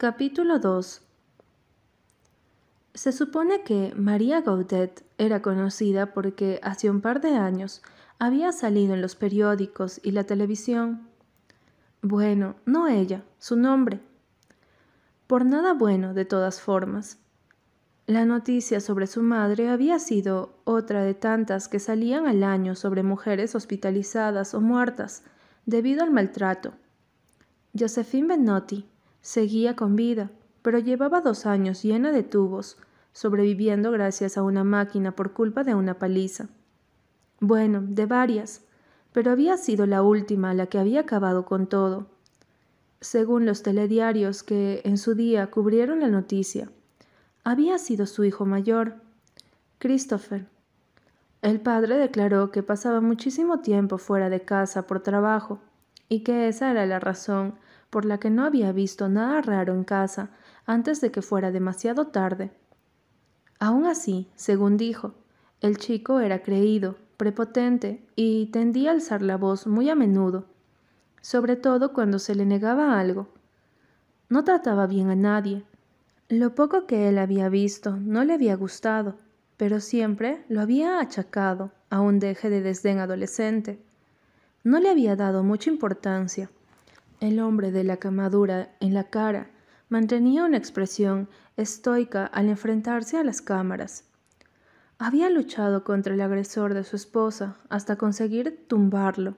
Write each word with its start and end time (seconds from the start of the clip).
Capítulo 0.00 0.58
2 0.58 1.02
Se 2.94 3.12
supone 3.12 3.64
que 3.64 3.92
María 3.94 4.40
Gaudet 4.40 5.04
era 5.18 5.42
conocida 5.42 6.14
porque 6.14 6.58
hace 6.62 6.88
un 6.88 7.02
par 7.02 7.20
de 7.20 7.36
años 7.36 7.82
había 8.18 8.50
salido 8.52 8.94
en 8.94 9.02
los 9.02 9.14
periódicos 9.14 10.00
y 10.02 10.12
la 10.12 10.24
televisión. 10.24 11.06
Bueno, 12.00 12.54
no 12.64 12.88
ella, 12.88 13.24
su 13.38 13.56
nombre. 13.56 14.00
Por 15.26 15.44
nada 15.44 15.74
bueno, 15.74 16.14
de 16.14 16.24
todas 16.24 16.62
formas. 16.62 17.18
La 18.06 18.24
noticia 18.24 18.80
sobre 18.80 19.06
su 19.06 19.22
madre 19.22 19.68
había 19.68 19.98
sido 19.98 20.54
otra 20.64 21.02
de 21.02 21.12
tantas 21.12 21.68
que 21.68 21.78
salían 21.78 22.26
al 22.26 22.42
año 22.42 22.74
sobre 22.74 23.02
mujeres 23.02 23.54
hospitalizadas 23.54 24.54
o 24.54 24.62
muertas 24.62 25.24
debido 25.66 26.02
al 26.02 26.10
maltrato. 26.10 26.72
Josephine 27.78 28.28
Benotti 28.28 28.89
seguía 29.22 29.76
con 29.76 29.96
vida, 29.96 30.30
pero 30.62 30.78
llevaba 30.78 31.20
dos 31.20 31.46
años 31.46 31.82
llena 31.82 32.12
de 32.12 32.22
tubos, 32.22 32.76
sobreviviendo 33.12 33.90
gracias 33.90 34.36
a 34.36 34.42
una 34.42 34.64
máquina 34.64 35.16
por 35.16 35.32
culpa 35.32 35.64
de 35.64 35.74
una 35.74 35.98
paliza. 35.98 36.48
Bueno, 37.40 37.82
de 37.82 38.06
varias, 38.06 38.62
pero 39.12 39.32
había 39.32 39.56
sido 39.56 39.86
la 39.86 40.02
última 40.02 40.54
la 40.54 40.66
que 40.66 40.78
había 40.78 41.00
acabado 41.00 41.44
con 41.44 41.66
todo. 41.66 42.06
Según 43.00 43.46
los 43.46 43.62
telediarios 43.62 44.42
que 44.42 44.82
en 44.84 44.98
su 44.98 45.14
día 45.14 45.50
cubrieron 45.50 46.00
la 46.00 46.08
noticia, 46.08 46.70
había 47.44 47.78
sido 47.78 48.06
su 48.06 48.24
hijo 48.24 48.44
mayor, 48.44 48.96
Christopher. 49.78 50.46
El 51.40 51.60
padre 51.60 51.96
declaró 51.96 52.50
que 52.50 52.62
pasaba 52.62 53.00
muchísimo 53.00 53.60
tiempo 53.60 53.96
fuera 53.96 54.28
de 54.28 54.42
casa 54.42 54.86
por 54.86 55.00
trabajo 55.00 55.58
y 56.10 56.20
que 56.20 56.48
esa 56.48 56.70
era 56.70 56.84
la 56.84 57.00
razón 57.00 57.54
por 57.90 58.04
la 58.04 58.18
que 58.18 58.30
no 58.30 58.44
había 58.44 58.72
visto 58.72 59.08
nada 59.08 59.42
raro 59.42 59.74
en 59.74 59.84
casa 59.84 60.30
antes 60.64 61.00
de 61.00 61.10
que 61.10 61.22
fuera 61.22 61.50
demasiado 61.50 62.06
tarde. 62.06 62.52
Aún 63.58 63.84
así, 63.84 64.28
según 64.36 64.76
dijo, 64.76 65.14
el 65.60 65.76
chico 65.76 66.20
era 66.20 66.42
creído, 66.42 66.96
prepotente 67.16 68.02
y 68.16 68.46
tendía 68.46 68.90
a 68.90 68.94
alzar 68.94 69.20
la 69.20 69.36
voz 69.36 69.66
muy 69.66 69.90
a 69.90 69.94
menudo, 69.94 70.46
sobre 71.20 71.56
todo 71.56 71.92
cuando 71.92 72.18
se 72.18 72.34
le 72.34 72.46
negaba 72.46 72.98
algo. 72.98 73.28
No 74.30 74.44
trataba 74.44 74.86
bien 74.86 75.10
a 75.10 75.16
nadie. 75.16 75.64
Lo 76.28 76.54
poco 76.54 76.86
que 76.86 77.08
él 77.08 77.18
había 77.18 77.48
visto 77.48 77.96
no 77.96 78.24
le 78.24 78.32
había 78.32 78.54
gustado, 78.54 79.16
pero 79.56 79.80
siempre 79.80 80.44
lo 80.48 80.62
había 80.62 81.00
achacado 81.00 81.72
a 81.90 82.00
un 82.00 82.20
deje 82.20 82.48
de 82.48 82.62
desdén 82.62 83.00
adolescente. 83.00 83.78
No 84.64 84.80
le 84.80 84.88
había 84.88 85.16
dado 85.16 85.42
mucha 85.42 85.68
importancia. 85.68 86.48
El 87.20 87.38
hombre 87.38 87.70
de 87.70 87.84
la 87.84 87.98
camadura 87.98 88.74
en 88.80 88.94
la 88.94 89.04
cara 89.04 89.50
mantenía 89.90 90.42
una 90.44 90.56
expresión 90.56 91.28
estoica 91.58 92.24
al 92.24 92.48
enfrentarse 92.48 93.18
a 93.18 93.24
las 93.24 93.42
cámaras. 93.42 94.04
Había 94.98 95.28
luchado 95.28 95.84
contra 95.84 96.14
el 96.14 96.22
agresor 96.22 96.72
de 96.72 96.82
su 96.82 96.96
esposa 96.96 97.58
hasta 97.68 97.96
conseguir 97.96 98.64
tumbarlo, 98.68 99.36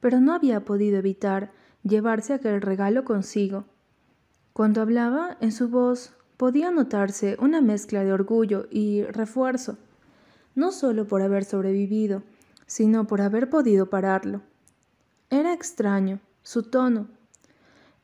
pero 0.00 0.20
no 0.20 0.34
había 0.34 0.66
podido 0.66 0.98
evitar 0.98 1.50
llevarse 1.82 2.34
aquel 2.34 2.60
regalo 2.60 3.04
consigo. 3.04 3.64
Cuando 4.52 4.82
hablaba, 4.82 5.38
en 5.40 5.52
su 5.52 5.70
voz 5.70 6.12
podía 6.36 6.70
notarse 6.70 7.38
una 7.40 7.62
mezcla 7.62 8.04
de 8.04 8.12
orgullo 8.12 8.66
y 8.70 9.02
refuerzo, 9.04 9.78
no 10.54 10.72
solo 10.72 11.06
por 11.06 11.22
haber 11.22 11.44
sobrevivido, 11.46 12.22
sino 12.66 13.06
por 13.06 13.22
haber 13.22 13.48
podido 13.48 13.88
pararlo. 13.88 14.42
Era 15.30 15.54
extraño, 15.54 16.20
su 16.44 16.62
tono. 16.62 17.08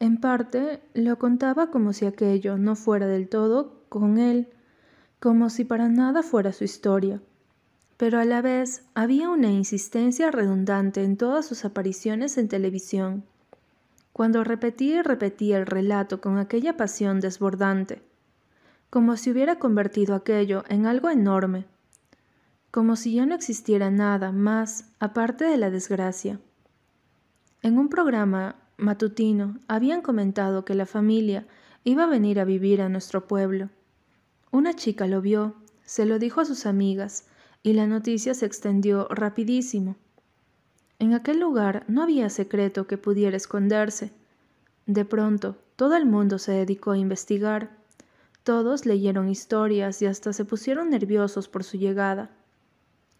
En 0.00 0.16
parte 0.16 0.82
lo 0.94 1.18
contaba 1.18 1.70
como 1.70 1.92
si 1.92 2.06
aquello 2.06 2.58
no 2.58 2.74
fuera 2.74 3.06
del 3.06 3.28
todo 3.28 3.84
con 3.88 4.18
él, 4.18 4.48
como 5.20 5.50
si 5.50 5.64
para 5.64 5.88
nada 5.88 6.22
fuera 6.22 6.52
su 6.52 6.64
historia. 6.64 7.20
Pero 7.98 8.18
a 8.18 8.24
la 8.24 8.40
vez 8.40 8.82
había 8.94 9.28
una 9.28 9.52
insistencia 9.52 10.30
redundante 10.30 11.04
en 11.04 11.18
todas 11.18 11.46
sus 11.46 11.66
apariciones 11.66 12.38
en 12.38 12.48
televisión, 12.48 13.24
cuando 14.14 14.42
repetía 14.42 15.00
y 15.00 15.02
repetía 15.02 15.58
el 15.58 15.66
relato 15.66 16.22
con 16.22 16.38
aquella 16.38 16.78
pasión 16.78 17.20
desbordante, 17.20 18.02
como 18.88 19.18
si 19.18 19.30
hubiera 19.30 19.58
convertido 19.58 20.14
aquello 20.14 20.64
en 20.70 20.86
algo 20.86 21.10
enorme, 21.10 21.66
como 22.70 22.96
si 22.96 23.14
ya 23.14 23.26
no 23.26 23.34
existiera 23.34 23.90
nada 23.90 24.32
más 24.32 24.86
aparte 24.98 25.44
de 25.44 25.58
la 25.58 25.70
desgracia. 25.70 26.40
En 27.62 27.78
un 27.78 27.90
programa 27.90 28.56
matutino 28.78 29.58
habían 29.68 30.00
comentado 30.00 30.64
que 30.64 30.74
la 30.74 30.86
familia 30.86 31.46
iba 31.84 32.04
a 32.04 32.06
venir 32.06 32.40
a 32.40 32.44
vivir 32.44 32.80
a 32.80 32.88
nuestro 32.88 33.26
pueblo. 33.26 33.68
Una 34.50 34.74
chica 34.74 35.06
lo 35.06 35.20
vio, 35.20 35.54
se 35.84 36.06
lo 36.06 36.18
dijo 36.18 36.40
a 36.40 36.46
sus 36.46 36.64
amigas 36.64 37.26
y 37.62 37.74
la 37.74 37.86
noticia 37.86 38.32
se 38.32 38.46
extendió 38.46 39.08
rapidísimo. 39.08 39.96
En 40.98 41.12
aquel 41.12 41.38
lugar 41.38 41.84
no 41.86 42.02
había 42.02 42.30
secreto 42.30 42.86
que 42.86 42.96
pudiera 42.96 43.36
esconderse. 43.36 44.12
De 44.86 45.04
pronto, 45.04 45.58
todo 45.76 45.96
el 45.96 46.06
mundo 46.06 46.38
se 46.38 46.52
dedicó 46.52 46.92
a 46.92 46.98
investigar. 46.98 47.76
Todos 48.42 48.86
leyeron 48.86 49.28
historias 49.28 50.00
y 50.00 50.06
hasta 50.06 50.32
se 50.32 50.46
pusieron 50.46 50.88
nerviosos 50.88 51.48
por 51.48 51.64
su 51.64 51.76
llegada. 51.76 52.30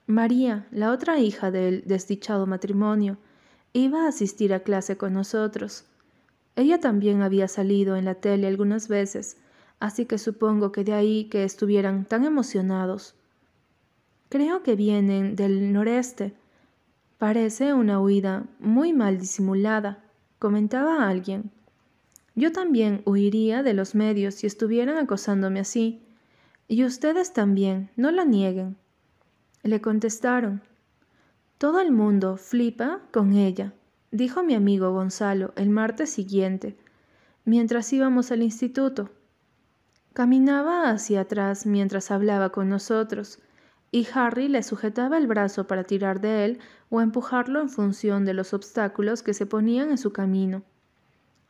María, 0.06 0.66
la 0.70 0.92
otra 0.92 1.18
hija 1.18 1.50
del 1.50 1.84
desdichado 1.86 2.46
matrimonio, 2.46 3.18
Iba 3.72 4.04
a 4.04 4.08
asistir 4.08 4.52
a 4.52 4.60
clase 4.60 4.96
con 4.96 5.12
nosotros. 5.12 5.84
Ella 6.56 6.80
también 6.80 7.22
había 7.22 7.46
salido 7.46 7.96
en 7.96 8.04
la 8.04 8.14
tele 8.14 8.48
algunas 8.48 8.88
veces, 8.88 9.36
así 9.78 10.06
que 10.06 10.18
supongo 10.18 10.72
que 10.72 10.82
de 10.82 10.92
ahí 10.92 11.24
que 11.24 11.44
estuvieran 11.44 12.04
tan 12.04 12.24
emocionados. 12.24 13.14
Creo 14.28 14.62
que 14.62 14.74
vienen 14.76 15.36
del 15.36 15.72
noreste. 15.72 16.34
Parece 17.18 17.74
una 17.74 18.00
huida 18.00 18.46
muy 18.58 18.92
mal 18.92 19.18
disimulada, 19.18 20.02
comentaba 20.38 21.08
alguien. 21.08 21.50
Yo 22.34 22.52
también 22.52 23.02
huiría 23.04 23.62
de 23.62 23.74
los 23.74 23.94
medios 23.94 24.34
si 24.34 24.46
estuvieran 24.46 24.98
acosándome 24.98 25.60
así. 25.60 26.02
Y 26.68 26.84
ustedes 26.84 27.32
también, 27.32 27.90
no 27.96 28.10
lo 28.10 28.24
nieguen. 28.24 28.76
Le 29.62 29.80
contestaron. 29.80 30.62
Todo 31.60 31.80
el 31.80 31.92
mundo 31.92 32.38
flipa 32.38 33.00
con 33.12 33.34
ella, 33.34 33.74
dijo 34.12 34.42
mi 34.42 34.54
amigo 34.54 34.94
Gonzalo 34.94 35.52
el 35.56 35.68
martes 35.68 36.08
siguiente, 36.08 36.74
mientras 37.44 37.92
íbamos 37.92 38.32
al 38.32 38.42
instituto. 38.42 39.10
Caminaba 40.14 40.88
hacia 40.88 41.20
atrás 41.20 41.66
mientras 41.66 42.10
hablaba 42.10 42.48
con 42.48 42.70
nosotros, 42.70 43.40
y 43.90 44.08
Harry 44.14 44.48
le 44.48 44.62
sujetaba 44.62 45.18
el 45.18 45.26
brazo 45.26 45.66
para 45.66 45.84
tirar 45.84 46.22
de 46.22 46.46
él 46.46 46.60
o 46.88 47.02
empujarlo 47.02 47.60
en 47.60 47.68
función 47.68 48.24
de 48.24 48.32
los 48.32 48.54
obstáculos 48.54 49.22
que 49.22 49.34
se 49.34 49.44
ponían 49.44 49.90
en 49.90 49.98
su 49.98 50.14
camino. 50.14 50.62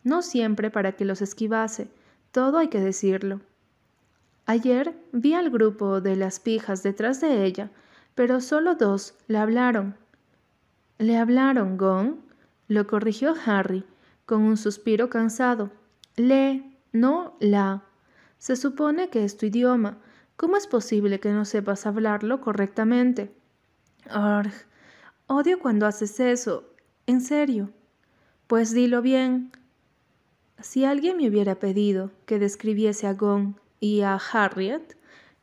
No 0.03 0.23
siempre 0.23 0.73
para 0.73 0.91
que 0.97 1.05
los 1.05 1.23
esquivase, 1.23 1.87
todo 2.33 2.59
hay 2.59 2.67
que 2.67 2.81
decirlo. 2.81 3.43
Ayer 4.45 4.93
vi 5.13 5.35
al 5.35 5.51
grupo 5.51 6.01
de 6.01 6.17
las 6.17 6.41
pijas 6.41 6.83
detrás 6.83 7.21
de 7.21 7.45
ella, 7.45 7.71
pero 8.15 8.41
solo 8.41 8.75
dos 8.75 9.15
le 9.29 9.39
hablaron. 9.39 9.97
¿Le 10.99 11.17
hablaron, 11.17 11.77
Gon? 11.77 12.21
Lo 12.69 12.87
corrigió 12.87 13.35
Harry, 13.47 13.85
con 14.27 14.43
un 14.43 14.57
suspiro 14.57 15.09
cansado. 15.11 15.71
Le, 16.17 16.77
no 16.93 17.37
la. 17.41 17.83
Se 18.39 18.57
supone 18.57 19.11
que 19.11 19.25
es 19.25 19.37
tu 19.37 19.47
idioma. 19.47 19.99
¿Cómo 20.37 20.57
es 20.57 20.67
posible 20.67 21.21
que 21.21 21.33
no 21.33 21.45
sepas 21.45 21.87
hablarlo 21.87 22.41
correctamente? 22.41 23.35
Arg, 24.09 24.53
odio 25.27 25.59
cuando 25.59 25.87
haces 25.87 26.21
eso. 26.21 26.65
En 27.07 27.21
serio. 27.21 27.71
Pues 28.47 28.73
dilo 28.73 29.03
bien. 29.03 29.53
Si 30.61 30.85
alguien 30.85 31.17
me 31.17 31.29
hubiera 31.29 31.55
pedido 31.55 32.11
que 32.27 32.39
describiese 32.39 33.07
a 33.07 33.15
Gon 33.15 33.59
y 33.81 34.03
a 34.03 34.17
Harriet, 34.17 34.97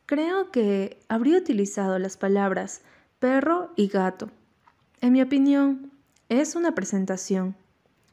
creo 0.08 0.50
que 0.50 0.98
habría 1.10 1.36
utilizado 1.36 1.98
las 1.98 2.16
palabras 2.16 2.80
perro 3.18 3.74
y 3.76 3.88
gato. 3.88 4.30
En 5.02 5.12
mi 5.12 5.20
opinión, 5.20 5.92
es 6.30 6.56
una 6.56 6.74
presentación 6.74 7.54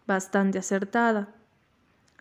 bastante 0.06 0.60
acertada. 0.60 1.34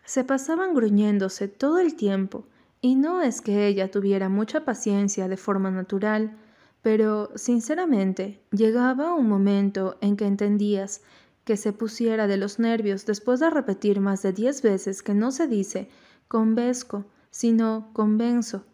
Se 0.05 0.23
pasaban 0.23 0.75
gruñéndose 0.75 1.49
todo 1.49 1.81
el 1.81 1.97
tiempo, 1.97 2.47
y 2.81 2.95
no 2.95 3.21
es 3.21 3.41
que 3.41 3.67
ella 3.67 3.91
tuviera 3.91 4.29
mucha 4.29 4.65
paciencia 4.65 5.27
de 5.27 5.37
forma 5.37 5.73
natural, 5.73 6.37
pero 6.81 7.33
sinceramente 7.35 8.41
llegaba 8.53 9.13
un 9.13 9.29
momento 9.29 9.99
en 10.01 10.17
que 10.17 10.27
entendías 10.27 11.01
que 11.45 11.57
se 11.57 11.73
pusiera 11.73 12.29
de 12.29 12.37
los 12.37 12.61
nervios 12.61 13.07
después 13.07 13.41
de 13.41 13.51
repetir 13.51 13.99
más 13.99 14.23
de 14.23 14.33
diez 14.33 14.63
veces 14.63 15.03
que 15.03 15.15
no 15.15 15.33
se 15.33 15.49
dice 15.49 15.89
convenzco, 16.29 17.07
sino 17.33 17.91
convenzo, 17.93 18.65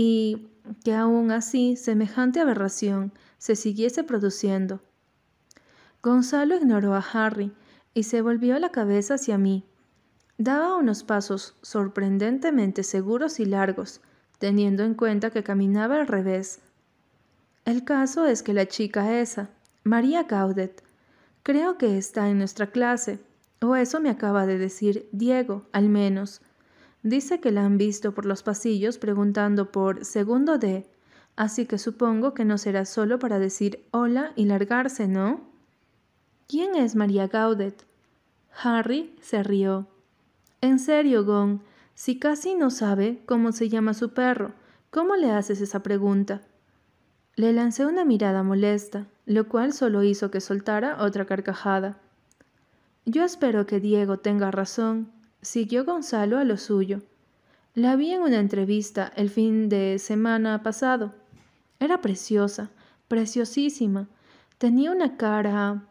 y 0.00 0.48
que 0.84 0.94
aún 0.94 1.32
así 1.32 1.74
semejante 1.74 2.40
aberración 2.40 3.12
se 3.38 3.56
siguiese 3.56 4.04
produciendo 4.04 4.80
Gonzalo 6.00 6.56
ignoró 6.56 6.94
a 6.94 7.04
Harry 7.12 7.52
y 7.92 8.04
se 8.04 8.22
volvió 8.22 8.56
la 8.60 8.70
cabeza 8.70 9.14
hacia 9.14 9.36
mí. 9.36 9.64
Daba 10.36 10.76
unos 10.76 11.02
pasos 11.02 11.56
sorprendentemente 11.62 12.84
seguros 12.84 13.40
y 13.40 13.44
largos, 13.44 14.00
teniendo 14.38 14.84
en 14.84 14.94
cuenta 14.94 15.30
que 15.30 15.42
caminaba 15.42 15.96
al 15.96 16.06
revés. 16.06 16.60
El 17.64 17.84
caso 17.84 18.26
es 18.26 18.44
que 18.44 18.54
la 18.54 18.66
chica 18.66 19.18
esa, 19.18 19.50
María 19.82 20.22
Gaudet, 20.22 20.84
creo 21.42 21.76
que 21.76 21.98
está 21.98 22.28
en 22.28 22.38
nuestra 22.38 22.68
clase, 22.68 23.18
o 23.60 23.74
eso 23.74 23.98
me 23.98 24.10
acaba 24.10 24.46
de 24.46 24.58
decir 24.58 25.08
Diego, 25.10 25.66
al 25.72 25.88
menos. 25.88 26.40
Dice 27.02 27.40
que 27.40 27.52
la 27.52 27.64
han 27.64 27.78
visto 27.78 28.12
por 28.12 28.26
los 28.26 28.42
pasillos 28.42 28.98
preguntando 28.98 29.70
por 29.70 30.04
segundo 30.04 30.58
D, 30.58 30.86
así 31.36 31.66
que 31.66 31.78
supongo 31.78 32.34
que 32.34 32.44
no 32.44 32.58
será 32.58 32.84
solo 32.84 33.18
para 33.18 33.38
decir 33.38 33.84
hola 33.92 34.32
y 34.34 34.46
largarse, 34.46 35.06
¿no? 35.06 35.40
¿Quién 36.48 36.74
es 36.74 36.96
María 36.96 37.28
Gaudet? 37.28 37.84
Harry 38.62 39.14
se 39.20 39.42
rió. 39.42 39.86
En 40.60 40.78
serio, 40.78 41.24
Gon, 41.24 41.62
si 41.94 42.18
casi 42.18 42.54
no 42.54 42.70
sabe 42.70 43.22
cómo 43.26 43.52
se 43.52 43.68
llama 43.68 43.94
su 43.94 44.14
perro, 44.14 44.52
¿cómo 44.90 45.14
le 45.14 45.30
haces 45.30 45.60
esa 45.60 45.82
pregunta? 45.82 46.42
Le 47.36 47.52
lancé 47.52 47.86
una 47.86 48.04
mirada 48.04 48.42
molesta, 48.42 49.06
lo 49.26 49.46
cual 49.48 49.72
solo 49.72 50.02
hizo 50.02 50.30
que 50.30 50.40
soltara 50.40 51.02
otra 51.02 51.26
carcajada. 51.26 51.98
Yo 53.04 53.24
espero 53.24 53.66
que 53.66 53.78
Diego 53.78 54.18
tenga 54.18 54.50
razón, 54.50 55.12
siguió 55.42 55.84
Gonzalo 55.84 56.38
a 56.38 56.44
lo 56.44 56.56
suyo. 56.56 57.02
La 57.74 57.96
vi 57.96 58.12
en 58.12 58.22
una 58.22 58.40
entrevista 58.40 59.12
el 59.16 59.30
fin 59.30 59.68
de 59.68 59.98
semana 59.98 60.62
pasado. 60.62 61.14
Era 61.80 62.00
preciosa, 62.00 62.70
preciosísima. 63.08 64.08
Tenía 64.58 64.90
una 64.90 65.16
cara... 65.16 65.84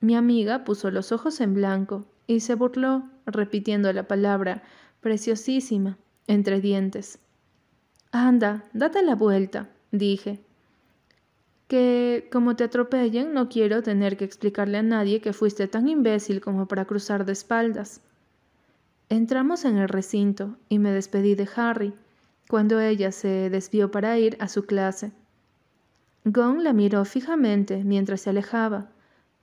Mi 0.00 0.14
amiga 0.14 0.64
puso 0.64 0.90
los 0.90 1.10
ojos 1.10 1.40
en 1.40 1.54
blanco 1.54 2.04
y 2.26 2.40
se 2.40 2.54
burló, 2.54 3.08
repitiendo 3.24 3.92
la 3.94 4.06
palabra 4.06 4.62
preciosísima 5.00 5.96
entre 6.26 6.60
dientes. 6.60 7.18
Anda, 8.12 8.64
date 8.72 9.02
la 9.02 9.14
vuelta, 9.14 9.70
dije. 9.92 10.40
Que 11.66 12.28
como 12.30 12.56
te 12.56 12.64
atropellen 12.64 13.32
no 13.32 13.48
quiero 13.48 13.82
tener 13.82 14.16
que 14.16 14.24
explicarle 14.24 14.78
a 14.78 14.82
nadie 14.82 15.20
que 15.20 15.32
fuiste 15.32 15.66
tan 15.66 15.88
imbécil 15.88 16.40
como 16.40 16.66
para 16.68 16.84
cruzar 16.84 17.24
de 17.24 17.32
espaldas. 17.32 18.02
Entramos 19.08 19.64
en 19.64 19.76
el 19.76 19.88
recinto 19.88 20.56
y 20.68 20.80
me 20.80 20.90
despedí 20.90 21.36
de 21.36 21.48
Harry, 21.54 21.94
cuando 22.48 22.80
ella 22.80 23.12
se 23.12 23.50
desvió 23.50 23.90
para 23.92 24.18
ir 24.18 24.36
a 24.40 24.48
su 24.48 24.66
clase. 24.66 25.12
Gon 26.24 26.64
la 26.64 26.72
miró 26.72 27.04
fijamente 27.04 27.84
mientras 27.84 28.22
se 28.22 28.30
alejaba, 28.30 28.90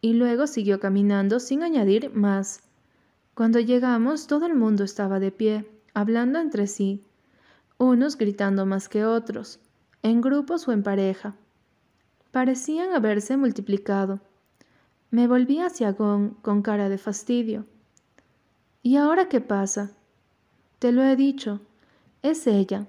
y 0.01 0.13
luego 0.13 0.47
siguió 0.47 0.81
caminando 0.81 1.39
sin 1.39 1.63
añadir 1.63 2.13
más. 2.13 2.61
Cuando 3.35 3.61
llegamos 3.61 4.27
todo 4.27 4.47
el 4.47 4.53
mundo 4.53 4.83
estaba 4.83 5.21
de 5.21 5.31
pie, 5.31 5.65
hablando 5.93 6.39
entre 6.39 6.67
sí, 6.67 7.01
unos 7.77 8.17
gritando 8.17 8.65
más 8.65 8.89
que 8.89 9.05
otros, 9.05 9.61
en 10.01 10.19
grupos 10.19 10.67
o 10.67 10.73
en 10.73 10.83
pareja. 10.83 11.35
Parecían 12.31 12.93
haberse 12.93 13.37
multiplicado. 13.37 14.19
Me 15.09 15.27
volví 15.27 15.59
hacia 15.59 15.93
Gon 15.93 16.31
con 16.41 16.61
cara 16.61 16.89
de 16.89 16.97
fastidio. 16.97 17.65
¿Y 18.85 18.97
ahora 18.97 19.29
qué 19.29 19.39
pasa? 19.39 19.91
Te 20.79 20.91
lo 20.91 21.03
he 21.03 21.15
dicho. 21.15 21.61
Es 22.21 22.47
ella. 22.47 22.85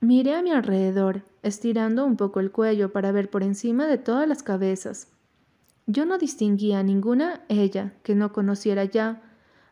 Miré 0.00 0.34
a 0.34 0.42
mi 0.42 0.50
alrededor, 0.50 1.22
estirando 1.44 2.04
un 2.04 2.16
poco 2.16 2.40
el 2.40 2.50
cuello 2.50 2.92
para 2.92 3.12
ver 3.12 3.30
por 3.30 3.44
encima 3.44 3.86
de 3.86 3.96
todas 3.96 4.26
las 4.26 4.42
cabezas. 4.42 5.06
Yo 5.86 6.04
no 6.04 6.18
distinguía 6.18 6.80
a 6.80 6.82
ninguna 6.82 7.42
ella 7.48 7.94
que 8.02 8.16
no 8.16 8.32
conociera 8.32 8.86
ya, 8.86 9.22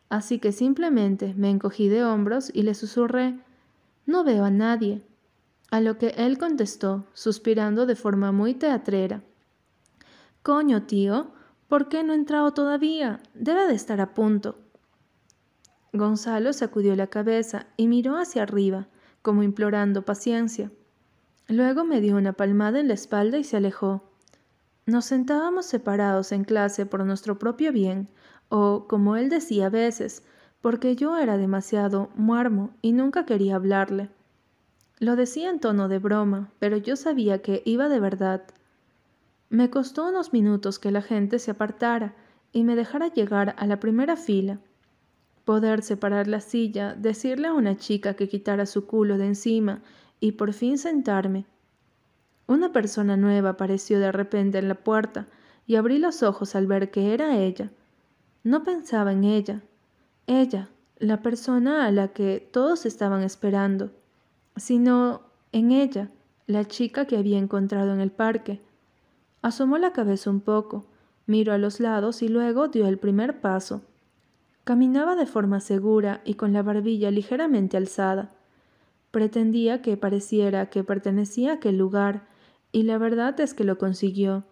así 0.07 0.39
que 0.39 0.53
simplemente 0.53 1.33
me 1.35 1.49
encogí 1.49 1.89
de 1.89 2.05
hombros 2.05 2.49
y 2.53 2.61
le 2.61 2.73
susurré 2.73 3.37
No 4.05 4.23
veo 4.23 4.45
a 4.45 4.49
nadie. 4.49 5.01
A 5.71 5.81
lo 5.81 5.97
que 5.97 6.13
él 6.15 6.37
contestó, 6.37 7.05
suspirando 7.13 7.85
de 7.85 7.97
forma 7.97 8.31
muy 8.31 8.53
teatrera. 8.53 9.23
Coño, 10.41 10.83
tío, 10.83 11.31
¿por 11.67 11.89
qué 11.89 12.01
no 12.01 12.13
ha 12.13 12.15
entrado 12.15 12.53
todavía? 12.53 13.19
Debe 13.33 13.67
de 13.67 13.73
estar 13.73 13.99
a 13.99 14.13
punto. 14.13 14.62
Gonzalo 15.93 16.53
sacudió 16.53 16.95
la 16.95 17.07
cabeza 17.07 17.67
y 17.77 17.87
miró 17.87 18.17
hacia 18.17 18.41
arriba, 18.41 18.87
como 19.21 19.43
implorando 19.43 20.01
paciencia. 20.01 20.71
Luego 21.47 21.85
me 21.85 22.01
dio 22.01 22.17
una 22.17 22.33
palmada 22.33 22.79
en 22.79 22.87
la 22.87 22.95
espalda 22.95 23.37
y 23.37 23.43
se 23.43 23.57
alejó. 23.57 24.03
Nos 24.87 25.05
sentábamos 25.05 25.67
separados 25.67 26.31
en 26.31 26.45
clase 26.45 26.87
por 26.87 27.05
nuestro 27.05 27.37
propio 27.37 27.71
bien, 27.71 28.07
o, 28.49 28.87
como 28.87 29.15
él 29.17 29.29
decía 29.29 29.67
a 29.67 29.69
veces, 29.69 30.23
porque 30.61 30.95
yo 30.95 31.17
era 31.17 31.37
demasiado 31.37 32.09
muermo 32.15 32.71
y 32.81 32.93
nunca 32.93 33.25
quería 33.25 33.55
hablarle. 33.55 34.09
Lo 34.99 35.15
decía 35.15 35.51
en 35.51 35.59
tono 35.59 35.89
de 35.89 35.99
broma, 35.99 36.49
pero 36.57 36.77
yo 36.77 36.95
sabía 36.95 37.41
que 37.41 37.61
iba 37.65 37.87
de 37.87 37.99
verdad. 37.99 38.43
Me 39.49 39.69
costó 39.69 40.07
unos 40.07 40.33
minutos 40.33 40.79
que 40.79 40.89
la 40.89 41.01
gente 41.03 41.37
se 41.37 41.51
apartara 41.51 42.15
y 42.51 42.63
me 42.63 42.75
dejara 42.75 43.09
llegar 43.09 43.53
a 43.59 43.67
la 43.67 43.79
primera 43.79 44.15
fila. 44.15 44.59
Poder 45.45 45.81
separar 45.81 46.27
la 46.27 46.39
silla, 46.39 46.95
decirle 46.95 47.47
a 47.47 47.53
una 47.53 47.75
chica 47.75 48.13
que 48.13 48.29
quitara 48.29 48.65
su 48.65 48.85
culo 48.85 49.17
de 49.17 49.27
encima 49.27 49.81
y 50.19 50.33
por 50.33 50.53
fin 50.53 50.77
sentarme. 50.77 51.45
Una 52.47 52.71
persona 52.71 53.17
nueva 53.17 53.49
apareció 53.51 53.99
de 53.99 54.11
repente 54.11 54.57
en 54.57 54.67
la 54.67 54.75
puerta 54.75 55.27
y 55.65 55.75
abrí 55.75 55.97
los 55.97 56.23
ojos 56.23 56.55
al 56.55 56.67
ver 56.67 56.91
que 56.91 57.13
era 57.13 57.37
ella. 57.37 57.71
No 58.43 58.63
pensaba 58.63 59.11
en 59.11 59.23
ella. 59.23 59.61
Ella, 60.27 60.69
la 60.97 61.21
persona 61.21 61.85
a 61.85 61.91
la 61.91 62.09
que 62.09 62.47
todos 62.51 62.85
estaban 62.85 63.23
esperando, 63.23 63.91
sino 64.55 65.21
en 65.51 65.71
ella, 65.71 66.09
la 66.47 66.65
chica 66.65 67.05
que 67.05 67.17
había 67.17 67.37
encontrado 67.37 67.93
en 67.93 67.99
el 67.99 68.11
parque. 68.11 68.61
Asomó 69.41 69.77
la 69.77 69.93
cabeza 69.93 70.29
un 70.29 70.41
poco, 70.41 70.85
miró 71.25 71.53
a 71.53 71.57
los 71.57 71.79
lados 71.79 72.21
y 72.21 72.27
luego 72.27 72.67
dio 72.67 72.87
el 72.87 72.97
primer 72.97 73.41
paso. 73.41 73.81
Caminaba 74.63 75.15
de 75.15 75.25
forma 75.25 75.59
segura 75.59 76.21
y 76.23 76.35
con 76.35 76.53
la 76.53 76.63
barbilla 76.63 77.11
ligeramente 77.11 77.75
alzada. 77.75 78.31
Pretendía 79.11 79.81
que 79.81 79.97
pareciera 79.97 80.69
que 80.69 80.83
pertenecía 80.83 81.51
a 81.51 81.55
aquel 81.55 81.77
lugar, 81.77 82.27
y 82.71 82.83
la 82.83 82.97
verdad 82.97 83.39
es 83.39 83.53
que 83.53 83.65
lo 83.65 83.77
consiguió. 83.77 84.45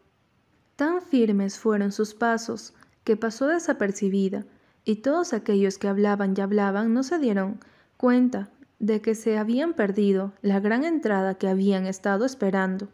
Tan 0.75 1.01
firmes 1.01 1.57
fueron 1.57 1.91
sus 1.91 2.13
pasos, 2.13 2.73
que 3.03 3.15
pasó 3.15 3.47
desapercibida, 3.47 4.45
y 4.83 4.97
todos 4.97 5.33
aquellos 5.33 5.77
que 5.77 5.87
hablaban 5.87 6.33
y 6.37 6.41
hablaban 6.41 6.93
no 6.93 7.03
se 7.03 7.17
dieron 7.17 7.59
cuenta 7.97 8.49
de 8.79 9.01
que 9.01 9.15
se 9.15 9.37
habían 9.37 9.73
perdido 9.73 10.33
la 10.41 10.59
gran 10.59 10.83
entrada 10.83 11.35
que 11.35 11.47
habían 11.47 11.85
estado 11.85 12.25
esperando. 12.25 12.89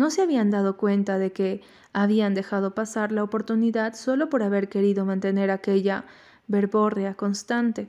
No 0.00 0.08
se 0.08 0.22
habían 0.22 0.50
dado 0.50 0.78
cuenta 0.78 1.18
de 1.18 1.30
que 1.30 1.60
habían 1.92 2.32
dejado 2.32 2.74
pasar 2.74 3.12
la 3.12 3.22
oportunidad 3.22 3.92
solo 3.92 4.30
por 4.30 4.42
haber 4.42 4.70
querido 4.70 5.04
mantener 5.04 5.50
aquella 5.50 6.06
verborrea 6.48 7.12
constante. 7.16 7.86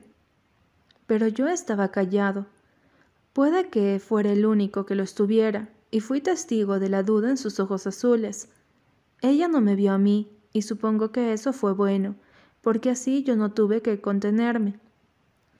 Pero 1.06 1.26
yo 1.26 1.48
estaba 1.48 1.88
callado. 1.88 2.44
Puede 3.32 3.70
que 3.70 3.98
fuera 3.98 4.30
el 4.30 4.44
único 4.44 4.84
que 4.84 4.94
lo 4.94 5.02
estuviera, 5.02 5.70
y 5.90 6.00
fui 6.00 6.20
testigo 6.20 6.78
de 6.78 6.90
la 6.90 7.02
duda 7.02 7.30
en 7.30 7.38
sus 7.38 7.58
ojos 7.58 7.86
azules. 7.86 8.50
Ella 9.22 9.48
no 9.48 9.62
me 9.62 9.74
vio 9.74 9.94
a 9.94 9.98
mí, 9.98 10.30
y 10.52 10.60
supongo 10.60 11.12
que 11.12 11.32
eso 11.32 11.54
fue 11.54 11.72
bueno, 11.72 12.14
porque 12.60 12.90
así 12.90 13.22
yo 13.22 13.36
no 13.36 13.52
tuve 13.52 13.80
que 13.80 14.02
contenerme. 14.02 14.78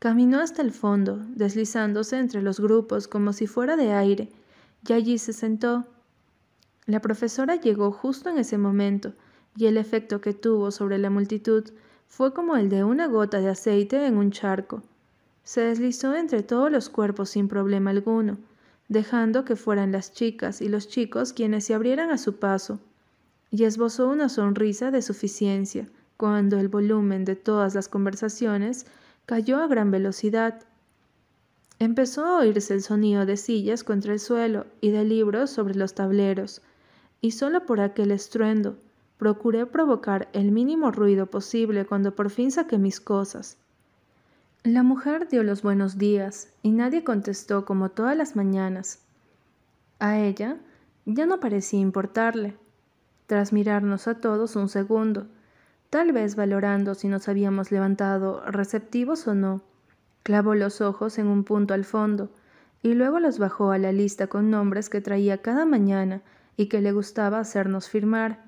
Caminó 0.00 0.38
hasta 0.38 0.60
el 0.60 0.72
fondo, 0.72 1.16
deslizándose 1.28 2.18
entre 2.18 2.42
los 2.42 2.60
grupos 2.60 3.08
como 3.08 3.32
si 3.32 3.46
fuera 3.46 3.74
de 3.74 3.94
aire, 3.94 4.28
y 4.86 4.92
allí 4.92 5.16
se 5.16 5.32
sentó. 5.32 5.86
La 6.86 7.00
profesora 7.00 7.56
llegó 7.56 7.92
justo 7.92 8.28
en 8.28 8.38
ese 8.38 8.58
momento, 8.58 9.12
y 9.56 9.66
el 9.66 9.76
efecto 9.76 10.20
que 10.20 10.32
tuvo 10.32 10.70
sobre 10.70 10.98
la 10.98 11.10
multitud 11.10 11.64
fue 12.08 12.32
como 12.34 12.56
el 12.56 12.68
de 12.68 12.84
una 12.84 13.06
gota 13.06 13.40
de 13.40 13.48
aceite 13.48 14.06
en 14.06 14.16
un 14.16 14.30
charco. 14.30 14.82
Se 15.44 15.60
deslizó 15.60 16.14
entre 16.14 16.42
todos 16.42 16.70
los 16.70 16.88
cuerpos 16.88 17.30
sin 17.30 17.48
problema 17.48 17.90
alguno, 17.90 18.38
dejando 18.88 19.44
que 19.44 19.56
fueran 19.56 19.92
las 19.92 20.12
chicas 20.12 20.60
y 20.60 20.68
los 20.68 20.88
chicos 20.88 21.32
quienes 21.32 21.64
se 21.64 21.74
abrieran 21.74 22.10
a 22.10 22.18
su 22.18 22.36
paso 22.36 22.80
y 23.52 23.64
esbozó 23.64 24.08
una 24.08 24.28
sonrisa 24.28 24.90
de 24.90 25.02
suficiencia 25.02 25.86
cuando 26.16 26.58
el 26.58 26.68
volumen 26.68 27.24
de 27.24 27.36
todas 27.36 27.74
las 27.74 27.86
conversaciones 27.86 28.86
cayó 29.26 29.58
a 29.58 29.66
gran 29.66 29.90
velocidad. 29.90 30.62
Empezó 31.78 32.24
a 32.24 32.38
oírse 32.38 32.72
el 32.74 32.82
sonido 32.82 33.26
de 33.26 33.36
sillas 33.36 33.84
contra 33.84 34.14
el 34.14 34.20
suelo 34.20 34.66
y 34.80 34.90
de 34.90 35.04
libros 35.04 35.50
sobre 35.50 35.74
los 35.74 35.94
tableros, 35.94 36.62
y 37.22 37.30
solo 37.30 37.64
por 37.64 37.80
aquel 37.80 38.10
estruendo 38.10 38.76
procuré 39.16 39.64
provocar 39.64 40.28
el 40.32 40.50
mínimo 40.50 40.90
ruido 40.90 41.26
posible 41.26 41.86
cuando 41.86 42.14
por 42.14 42.28
fin 42.28 42.50
saqué 42.50 42.76
mis 42.76 43.00
cosas. 43.00 43.56
La 44.64 44.82
mujer 44.82 45.28
dio 45.28 45.44
los 45.44 45.62
buenos 45.62 45.96
días 45.96 46.48
y 46.62 46.72
nadie 46.72 47.04
contestó 47.04 47.64
como 47.64 47.88
todas 47.88 48.16
las 48.16 48.34
mañanas. 48.34 48.98
A 50.00 50.18
ella 50.18 50.56
ya 51.06 51.24
no 51.24 51.38
parecía 51.38 51.78
importarle 51.78 52.56
tras 53.28 53.52
mirarnos 53.52 54.08
a 54.08 54.16
todos 54.20 54.56
un 54.56 54.68
segundo, 54.68 55.26
tal 55.88 56.10
vez 56.10 56.34
valorando 56.34 56.96
si 56.96 57.06
nos 57.06 57.28
habíamos 57.28 57.70
levantado 57.70 58.42
receptivos 58.46 59.28
o 59.28 59.34
no. 59.34 59.62
Clavó 60.24 60.56
los 60.56 60.80
ojos 60.80 61.18
en 61.18 61.28
un 61.28 61.44
punto 61.44 61.74
al 61.74 61.84
fondo 61.84 62.30
y 62.82 62.94
luego 62.94 63.20
los 63.20 63.38
bajó 63.38 63.70
a 63.70 63.78
la 63.78 63.92
lista 63.92 64.26
con 64.26 64.50
nombres 64.50 64.88
que 64.88 65.00
traía 65.00 65.38
cada 65.38 65.64
mañana 65.64 66.22
y 66.56 66.66
que 66.66 66.80
le 66.80 66.92
gustaba 66.92 67.38
hacernos 67.38 67.88
firmar. 67.88 68.44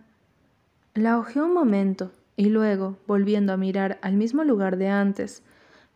La 0.94 1.18
hojeó 1.18 1.46
un 1.46 1.54
momento 1.54 2.12
y 2.36 2.46
luego, 2.46 2.98
volviendo 3.06 3.52
a 3.52 3.56
mirar 3.56 3.98
al 4.02 4.14
mismo 4.14 4.44
lugar 4.44 4.76
de 4.76 4.88
antes, 4.88 5.42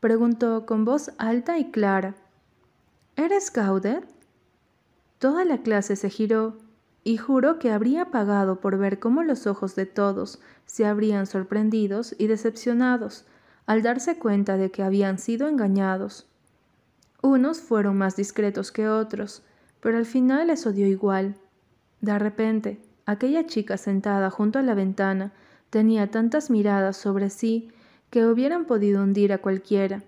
preguntó 0.01 0.67
con 0.67 0.85
voz 0.85 1.11
alta 1.19 1.59
y 1.59 1.71
clara, 1.71 2.15
¿Eres 3.17 3.53
Gaudet? 3.53 4.05
Toda 5.19 5.45
la 5.45 5.59
clase 5.59 5.97
se 5.97 6.09
giró 6.09 6.57
y 7.03 7.17
juró 7.17 7.59
que 7.59 7.73
habría 7.73 8.11
pagado 8.11 8.61
por 8.61 8.79
ver 8.79 9.01
cómo 9.01 9.23
los 9.23 9.47
ojos 9.47 9.75
de 9.75 9.87
todos 9.87 10.41
se 10.67 10.87
habrían 10.87 11.27
sorprendidos 11.27 12.15
y 12.19 12.29
decepcionados 12.29 13.25
al 13.67 13.83
darse 13.83 14.19
cuenta 14.19 14.57
de 14.57 14.71
que 14.71 14.83
habían 14.83 15.19
sido 15.19 15.49
engañados. 15.49 16.27
Unos 17.21 17.61
fueron 17.61 17.99
más 17.99 18.15
discretos 18.15 18.71
que 18.71 18.89
otros, 18.89 19.43
pero 19.81 19.99
al 19.99 20.07
final 20.07 20.47
les 20.47 20.67
odió 20.67 20.87
igual. 20.87 21.35
De 22.01 22.19
repente, 22.19 22.81
aquella 23.07 23.47
chica 23.47 23.77
sentada 23.77 24.31
junto 24.31 24.59
a 24.59 24.63
la 24.63 24.75
ventana 24.75 25.33
tenía 25.71 26.11
tantas 26.11 26.51
miradas 26.51 26.97
sobre 26.97 27.31
sí 27.31 27.71
que 28.11 28.27
hubieran 28.27 28.65
podido 28.65 29.03
hundir 29.03 29.33
a 29.33 29.39
cualquiera. 29.39 30.03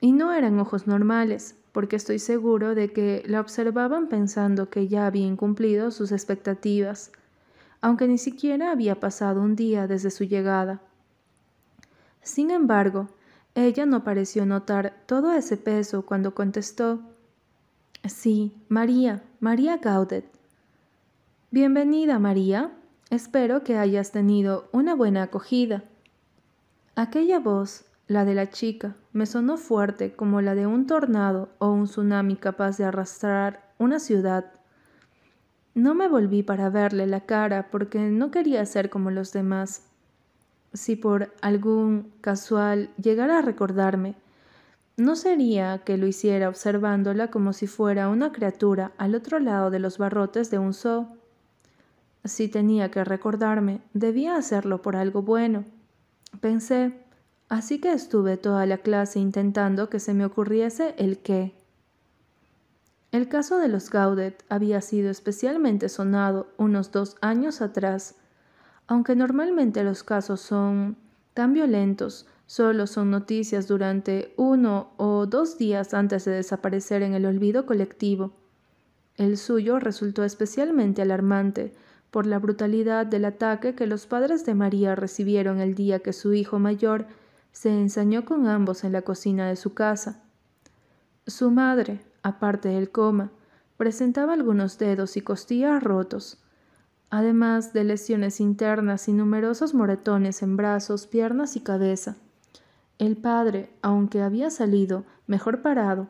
Y 0.00 0.12
no 0.12 0.32
eran 0.32 0.58
ojos 0.60 0.86
normales, 0.86 1.56
porque 1.72 1.96
estoy 1.96 2.18
seguro 2.18 2.74
de 2.74 2.92
que 2.92 3.22
la 3.26 3.40
observaban 3.40 4.08
pensando 4.08 4.70
que 4.70 4.88
ya 4.88 5.06
había 5.06 5.26
incumplido 5.26 5.90
sus 5.90 6.12
expectativas, 6.12 7.12
aunque 7.80 8.08
ni 8.08 8.18
siquiera 8.18 8.70
había 8.70 9.00
pasado 9.00 9.42
un 9.42 9.56
día 9.56 9.86
desde 9.86 10.10
su 10.10 10.24
llegada. 10.24 10.80
Sin 12.22 12.50
embargo, 12.50 13.08
ella 13.54 13.86
no 13.86 14.04
pareció 14.04 14.44
notar 14.46 14.94
todo 15.06 15.32
ese 15.32 15.56
peso 15.56 16.04
cuando 16.04 16.34
contestó 16.34 17.00
Sí, 18.04 18.54
María, 18.68 19.22
María 19.40 19.78
Gaudet. 19.78 20.35
Bienvenida, 21.50 22.18
María. 22.18 22.72
Espero 23.10 23.62
que 23.62 23.76
hayas 23.78 24.12
tenido 24.12 24.68
una 24.72 24.94
buena 24.94 25.22
acogida. 25.22 25.84
Aquella 26.94 27.38
voz, 27.38 27.84
la 28.06 28.24
de 28.24 28.34
la 28.34 28.50
chica, 28.50 28.94
me 29.12 29.26
sonó 29.26 29.56
fuerte 29.56 30.14
como 30.14 30.40
la 30.40 30.54
de 30.54 30.66
un 30.66 30.86
tornado 30.86 31.48
o 31.58 31.70
un 31.70 31.84
tsunami 31.84 32.36
capaz 32.36 32.78
de 32.78 32.84
arrastrar 32.84 33.72
una 33.78 34.00
ciudad. 34.00 34.52
No 35.74 35.94
me 35.94 36.08
volví 36.08 36.42
para 36.42 36.70
verle 36.70 37.06
la 37.06 37.20
cara 37.20 37.70
porque 37.70 37.98
no 38.10 38.30
quería 38.30 38.64
ser 38.66 38.90
como 38.90 39.10
los 39.10 39.32
demás 39.32 39.86
si 40.76 40.96
por 40.96 41.32
algún 41.40 42.12
casual 42.20 42.90
llegara 43.00 43.38
a 43.38 43.42
recordarme, 43.42 44.14
no 44.96 45.16
sería 45.16 45.78
que 45.84 45.96
lo 45.96 46.06
hiciera 46.06 46.48
observándola 46.48 47.30
como 47.30 47.52
si 47.52 47.66
fuera 47.66 48.08
una 48.08 48.32
criatura 48.32 48.92
al 48.96 49.14
otro 49.14 49.38
lado 49.38 49.70
de 49.70 49.78
los 49.78 49.98
barrotes 49.98 50.50
de 50.50 50.58
un 50.58 50.72
zoo. 50.72 51.08
Si 52.26 52.48
tenía 52.48 52.90
que 52.90 53.04
recordarme, 53.04 53.80
debía 53.94 54.36
hacerlo 54.36 54.82
por 54.82 54.96
algo 54.96 55.22
bueno. 55.22 55.64
Pensé, 56.40 56.92
así 57.48 57.80
que 57.80 57.92
estuve 57.92 58.36
toda 58.36 58.66
la 58.66 58.78
clase 58.78 59.20
intentando 59.20 59.88
que 59.88 60.00
se 60.00 60.12
me 60.12 60.24
ocurriese 60.24 60.94
el 60.98 61.18
qué. 61.18 61.54
El 63.12 63.28
caso 63.28 63.58
de 63.58 63.68
los 63.68 63.90
Gaudet 63.90 64.44
había 64.48 64.80
sido 64.80 65.08
especialmente 65.10 65.88
sonado 65.88 66.48
unos 66.58 66.90
dos 66.90 67.16
años 67.20 67.62
atrás, 67.62 68.16
aunque 68.88 69.14
normalmente 69.14 69.84
los 69.84 70.02
casos 70.02 70.40
son 70.40 70.96
tan 71.32 71.52
violentos, 71.52 72.26
solo 72.46 72.86
son 72.86 73.10
noticias 73.10 73.68
durante 73.68 74.34
uno 74.36 74.90
o 74.96 75.26
dos 75.26 75.58
días 75.58 75.94
antes 75.94 76.24
de 76.24 76.32
desaparecer 76.32 77.02
en 77.02 77.14
el 77.14 77.24
olvido 77.24 77.66
colectivo. 77.66 78.32
El 79.16 79.38
suyo 79.38 79.78
resultó 79.78 80.24
especialmente 80.24 81.02
alarmante 81.02 81.72
por 82.10 82.26
la 82.26 82.38
brutalidad 82.38 83.06
del 83.06 83.24
ataque 83.24 83.74
que 83.74 83.86
los 83.86 84.06
padres 84.06 84.46
de 84.46 84.54
María 84.54 84.94
recibieron 84.94 85.60
el 85.60 85.74
día 85.74 85.98
que 86.00 86.12
su 86.12 86.32
hijo 86.32 86.58
mayor 86.58 87.06
se 87.52 87.70
ensañó 87.70 88.24
con 88.24 88.46
ambos 88.48 88.84
en 88.84 88.92
la 88.92 89.02
cocina 89.02 89.48
de 89.48 89.56
su 89.56 89.74
casa. 89.74 90.22
Su 91.26 91.50
madre, 91.50 92.00
aparte 92.22 92.68
del 92.68 92.90
coma, 92.90 93.30
presentaba 93.76 94.32
algunos 94.34 94.78
dedos 94.78 95.16
y 95.16 95.20
costillas 95.20 95.82
rotos, 95.82 96.38
además 97.10 97.72
de 97.72 97.84
lesiones 97.84 98.40
internas 98.40 99.08
y 99.08 99.12
numerosos 99.12 99.74
moretones 99.74 100.42
en 100.42 100.56
brazos, 100.56 101.06
piernas 101.06 101.56
y 101.56 101.60
cabeza. 101.60 102.16
El 102.98 103.16
padre, 103.16 103.70
aunque 103.82 104.22
había 104.22 104.50
salido 104.50 105.04
mejor 105.26 105.62
parado, 105.62 106.08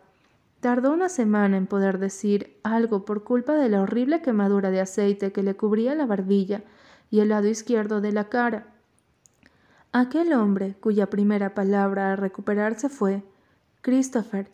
tardó 0.61 0.93
una 0.93 1.09
semana 1.09 1.57
en 1.57 1.67
poder 1.67 1.99
decir 1.99 2.57
algo 2.63 3.05
por 3.05 3.25
culpa 3.25 3.55
de 3.55 3.69
la 3.69 3.83
horrible 3.83 4.23
quemadura 4.23 4.71
de 4.71 4.81
aceite 4.81 5.33
que 5.33 5.43
le 5.43 5.57
cubría 5.57 5.95
la 5.95 6.07
barbilla 6.07 6.63
y 7.11 7.21
el 7.21 7.29
lado 7.29 7.47
izquierdo 7.49 8.01
de 8.01 8.13
la 8.13 8.29
cara. 8.29 8.67
Aquel 9.93 10.33
hombre, 10.33 10.75
cuya 10.81 11.09
primera 11.09 11.55
palabra 11.55 12.13
a 12.13 12.17
recuperarse 12.17 12.89
fue 12.89 13.23
Christopher, 13.81 14.49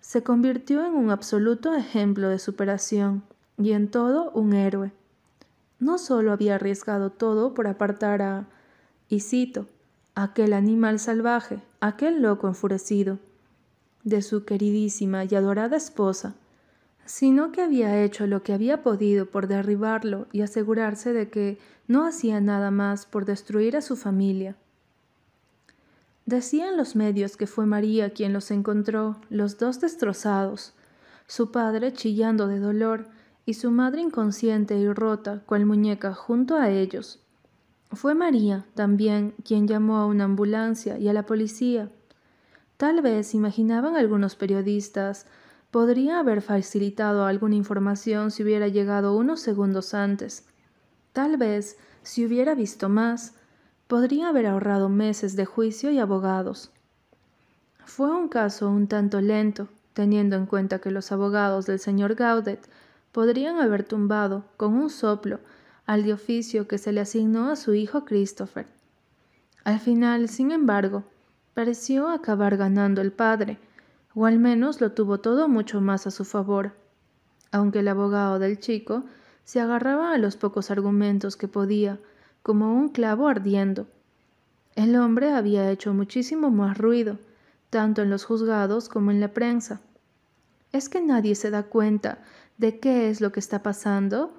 se 0.00 0.22
convirtió 0.22 0.84
en 0.84 0.94
un 0.94 1.10
absoluto 1.10 1.74
ejemplo 1.74 2.28
de 2.28 2.38
superación 2.38 3.22
y 3.56 3.72
en 3.72 3.88
todo 3.88 4.30
un 4.32 4.52
héroe. 4.52 4.92
No 5.78 5.98
solo 5.98 6.32
había 6.32 6.56
arriesgado 6.56 7.10
todo 7.10 7.54
por 7.54 7.66
apartar 7.66 8.22
a, 8.22 8.46
y 9.08 9.20
cito, 9.20 9.66
aquel 10.14 10.52
animal 10.52 10.98
salvaje, 10.98 11.62
aquel 11.80 12.22
loco 12.22 12.48
enfurecido, 12.48 13.18
de 14.04 14.22
su 14.22 14.44
queridísima 14.44 15.24
y 15.24 15.34
adorada 15.34 15.76
esposa, 15.76 16.34
sino 17.06 17.52
que 17.52 17.62
había 17.62 18.02
hecho 18.02 18.26
lo 18.26 18.42
que 18.42 18.52
había 18.52 18.82
podido 18.82 19.26
por 19.26 19.46
derribarlo 19.48 20.26
y 20.32 20.42
asegurarse 20.42 21.12
de 21.12 21.28
que 21.28 21.58
no 21.88 22.06
hacía 22.06 22.40
nada 22.40 22.70
más 22.70 23.06
por 23.06 23.24
destruir 23.24 23.76
a 23.76 23.82
su 23.82 23.96
familia. 23.96 24.56
Decían 26.26 26.76
los 26.78 26.96
medios 26.96 27.36
que 27.36 27.46
fue 27.46 27.66
María 27.66 28.10
quien 28.10 28.32
los 28.32 28.50
encontró, 28.50 29.16
los 29.28 29.58
dos 29.58 29.80
destrozados, 29.80 30.72
su 31.26 31.50
padre 31.50 31.92
chillando 31.92 32.46
de 32.46 32.58
dolor 32.58 33.06
y 33.44 33.54
su 33.54 33.70
madre 33.70 34.00
inconsciente 34.00 34.78
y 34.78 34.90
rota, 34.90 35.42
cual 35.44 35.66
muñeca, 35.66 36.14
junto 36.14 36.56
a 36.56 36.70
ellos. 36.70 37.20
Fue 37.92 38.14
María, 38.14 38.64
también, 38.74 39.34
quien 39.44 39.68
llamó 39.68 39.98
a 39.98 40.06
una 40.06 40.24
ambulancia 40.24 40.98
y 40.98 41.08
a 41.08 41.12
la 41.12 41.26
policía. 41.26 41.90
Tal 42.76 43.02
vez, 43.02 43.34
imaginaban 43.34 43.96
algunos 43.96 44.34
periodistas, 44.34 45.26
podría 45.70 46.18
haber 46.18 46.42
facilitado 46.42 47.26
alguna 47.26 47.54
información 47.54 48.30
si 48.30 48.42
hubiera 48.42 48.68
llegado 48.68 49.16
unos 49.16 49.40
segundos 49.40 49.94
antes. 49.94 50.44
Tal 51.12 51.36
vez, 51.36 51.78
si 52.02 52.26
hubiera 52.26 52.54
visto 52.54 52.88
más, 52.88 53.34
podría 53.86 54.28
haber 54.28 54.46
ahorrado 54.46 54.88
meses 54.88 55.36
de 55.36 55.44
juicio 55.44 55.90
y 55.90 55.98
abogados. 55.98 56.70
Fue 57.84 58.10
un 58.10 58.28
caso 58.28 58.68
un 58.70 58.88
tanto 58.88 59.20
lento, 59.20 59.68
teniendo 59.92 60.36
en 60.36 60.46
cuenta 60.46 60.80
que 60.80 60.90
los 60.90 61.12
abogados 61.12 61.66
del 61.66 61.78
señor 61.78 62.14
Gaudet 62.14 62.68
podrían 63.12 63.58
haber 63.58 63.84
tumbado 63.84 64.44
con 64.56 64.74
un 64.74 64.90
soplo 64.90 65.38
al 65.86 66.02
de 66.02 66.12
oficio 66.12 66.66
que 66.66 66.78
se 66.78 66.92
le 66.92 67.00
asignó 67.00 67.50
a 67.50 67.56
su 67.56 67.74
hijo 67.74 68.04
Christopher. 68.04 68.66
Al 69.64 69.78
final, 69.80 70.28
sin 70.28 70.50
embargo, 70.50 71.04
pareció 71.54 72.08
acabar 72.08 72.56
ganando 72.56 73.00
el 73.00 73.12
padre, 73.12 73.58
o 74.14 74.26
al 74.26 74.38
menos 74.38 74.80
lo 74.80 74.92
tuvo 74.92 75.20
todo 75.20 75.48
mucho 75.48 75.80
más 75.80 76.06
a 76.06 76.10
su 76.10 76.24
favor, 76.24 76.72
aunque 77.50 77.80
el 77.80 77.88
abogado 77.88 78.38
del 78.38 78.58
chico 78.58 79.04
se 79.44 79.60
agarraba 79.60 80.12
a 80.12 80.18
los 80.18 80.36
pocos 80.36 80.70
argumentos 80.70 81.36
que 81.36 81.48
podía, 81.48 81.98
como 82.42 82.74
un 82.74 82.88
clavo 82.88 83.28
ardiendo. 83.28 83.86
El 84.74 84.96
hombre 84.96 85.32
había 85.32 85.70
hecho 85.70 85.94
muchísimo 85.94 86.50
más 86.50 86.76
ruido, 86.78 87.18
tanto 87.70 88.02
en 88.02 88.10
los 88.10 88.24
juzgados 88.24 88.88
como 88.88 89.10
en 89.10 89.20
la 89.20 89.28
prensa. 89.28 89.80
Es 90.72 90.88
que 90.88 91.00
nadie 91.00 91.34
se 91.36 91.50
da 91.50 91.64
cuenta 91.64 92.18
de 92.58 92.80
qué 92.80 93.08
es 93.08 93.20
lo 93.20 93.32
que 93.32 93.40
está 93.40 93.62
pasando? 93.62 94.36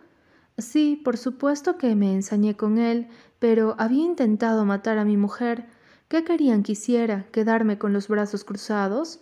Sí, 0.58 1.02
por 1.04 1.18
supuesto 1.18 1.78
que 1.78 1.96
me 1.96 2.14
ensañé 2.14 2.56
con 2.56 2.78
él, 2.78 3.08
pero 3.40 3.76
había 3.78 4.04
intentado 4.04 4.66
matar 4.66 4.98
a 4.98 5.06
mi 5.06 5.18
mujer. 5.18 5.66
¿Qué 6.08 6.24
querían 6.24 6.62
que 6.62 6.74
hiciera? 6.74 7.26
¿Quedarme 7.32 7.80
con 7.80 7.92
los 7.92 8.08
brazos 8.08 8.44
cruzados? 8.44 9.20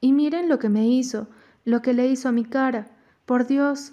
Y 0.00 0.12
miren 0.12 0.48
lo 0.48 0.58
que 0.58 0.70
me 0.70 0.86
hizo, 0.86 1.28
lo 1.64 1.82
que 1.82 1.92
le 1.92 2.06
hizo 2.08 2.28
a 2.28 2.32
mi 2.32 2.44
cara. 2.44 2.86
Por 3.26 3.46
Dios. 3.46 3.92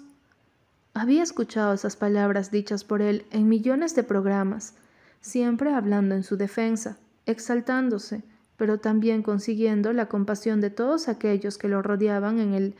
Había 0.94 1.22
escuchado 1.22 1.74
esas 1.74 1.96
palabras 1.96 2.50
dichas 2.50 2.84
por 2.84 3.02
él 3.02 3.26
en 3.30 3.48
millones 3.48 3.94
de 3.94 4.02
programas, 4.02 4.74
siempre 5.20 5.72
hablando 5.72 6.14
en 6.14 6.22
su 6.22 6.36
defensa, 6.36 6.98
exaltándose, 7.26 8.22
pero 8.56 8.78
también 8.78 9.22
consiguiendo 9.22 9.92
la 9.92 10.06
compasión 10.06 10.60
de 10.60 10.70
todos 10.70 11.08
aquellos 11.08 11.58
que 11.58 11.68
lo 11.68 11.82
rodeaban 11.82 12.40
en 12.40 12.54
el 12.54 12.74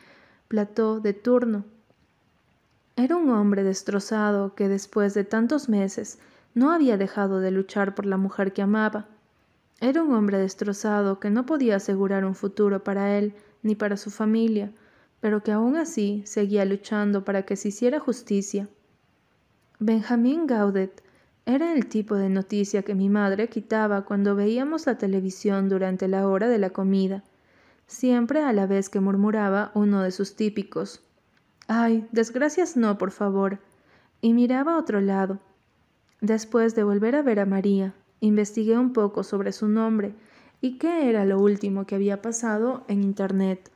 plató 0.49 1.01
de 1.01 1.15
turno. 1.15 1.65
Era 2.97 3.17
un 3.17 3.31
hombre 3.31 3.65
destrozado 3.65 4.55
que 4.55 4.69
después 4.69 5.15
de 5.15 5.25
tantos 5.25 5.69
meses 5.69 6.19
no 6.55 6.71
había 6.71 6.99
dejado 6.99 7.41
de 7.41 7.51
luchar 7.51 7.95
por 7.95 8.05
la 8.05 8.19
mujer 8.19 8.53
que 8.53 8.61
amaba. 8.61 9.09
Era 9.83 10.05
un 10.05 10.15
hombre 10.15 10.39
destrozado 10.39 11.19
que 11.19 11.29
no 11.29 11.45
podía 11.45 11.75
asegurar 11.75 12.25
un 12.25 12.37
futuro 12.37 12.85
para 12.85 13.19
él 13.19 13.35
ni 13.65 13.75
para 13.75 13.97
su 13.97 14.13
familia, 14.13 14.71
pero 15.19 15.43
que 15.43 15.51
aún 15.51 15.75
así 15.75 16.23
seguía 16.25 16.65
luchando 16.65 17.25
para 17.25 17.43
que 17.43 17.57
se 17.57 17.71
hiciera 17.71 17.99
justicia. 17.99 18.69
Benjamín 19.81 20.47
Gaudet 20.47 21.03
era 21.47 21.73
el 21.73 21.89
tipo 21.89 22.15
de 22.15 22.29
noticia 22.29 22.85
que 22.85 22.95
mi 22.95 23.09
madre 23.09 23.49
quitaba 23.49 24.05
cuando 24.05 24.37
veíamos 24.37 24.87
la 24.87 24.99
televisión 24.99 25.69
durante 25.69 26.07
la 26.07 26.29
hora 26.29 26.47
de 26.47 26.59
la 26.59 26.71
comida, 26.71 27.25
siempre 27.89 28.45
a 28.45 28.53
la 28.53 28.69
vez 28.69 28.89
que 28.89 29.01
murmuraba 29.01 29.73
uno 29.75 30.01
de 30.03 30.13
sus 30.13 30.37
típicos. 30.37 31.03
Ay, 31.67 32.07
desgracias 32.13 32.77
no, 32.77 32.99
por 32.99 33.11
favor. 33.11 33.59
Y 34.21 34.33
miraba 34.33 34.75
a 34.75 34.79
otro 34.79 35.01
lado. 35.01 35.41
Después 36.21 36.77
de 36.77 36.85
volver 36.85 37.17
a 37.17 37.23
ver 37.23 37.41
a 37.41 37.47
María, 37.47 37.95
investigué 38.23 38.79
un 38.79 38.93
poco 38.93 39.25
sobre 39.25 39.53
su 39.53 39.69
nombre 39.69 40.15
y 40.61 40.79
qué 40.79 41.11
era 41.11 41.27
lo 41.27 41.41
último 41.41 41.87
que 41.87 41.97
había 41.97 42.23
pasado 42.23 42.85
en 42.89 43.03
Internet. 43.03 43.71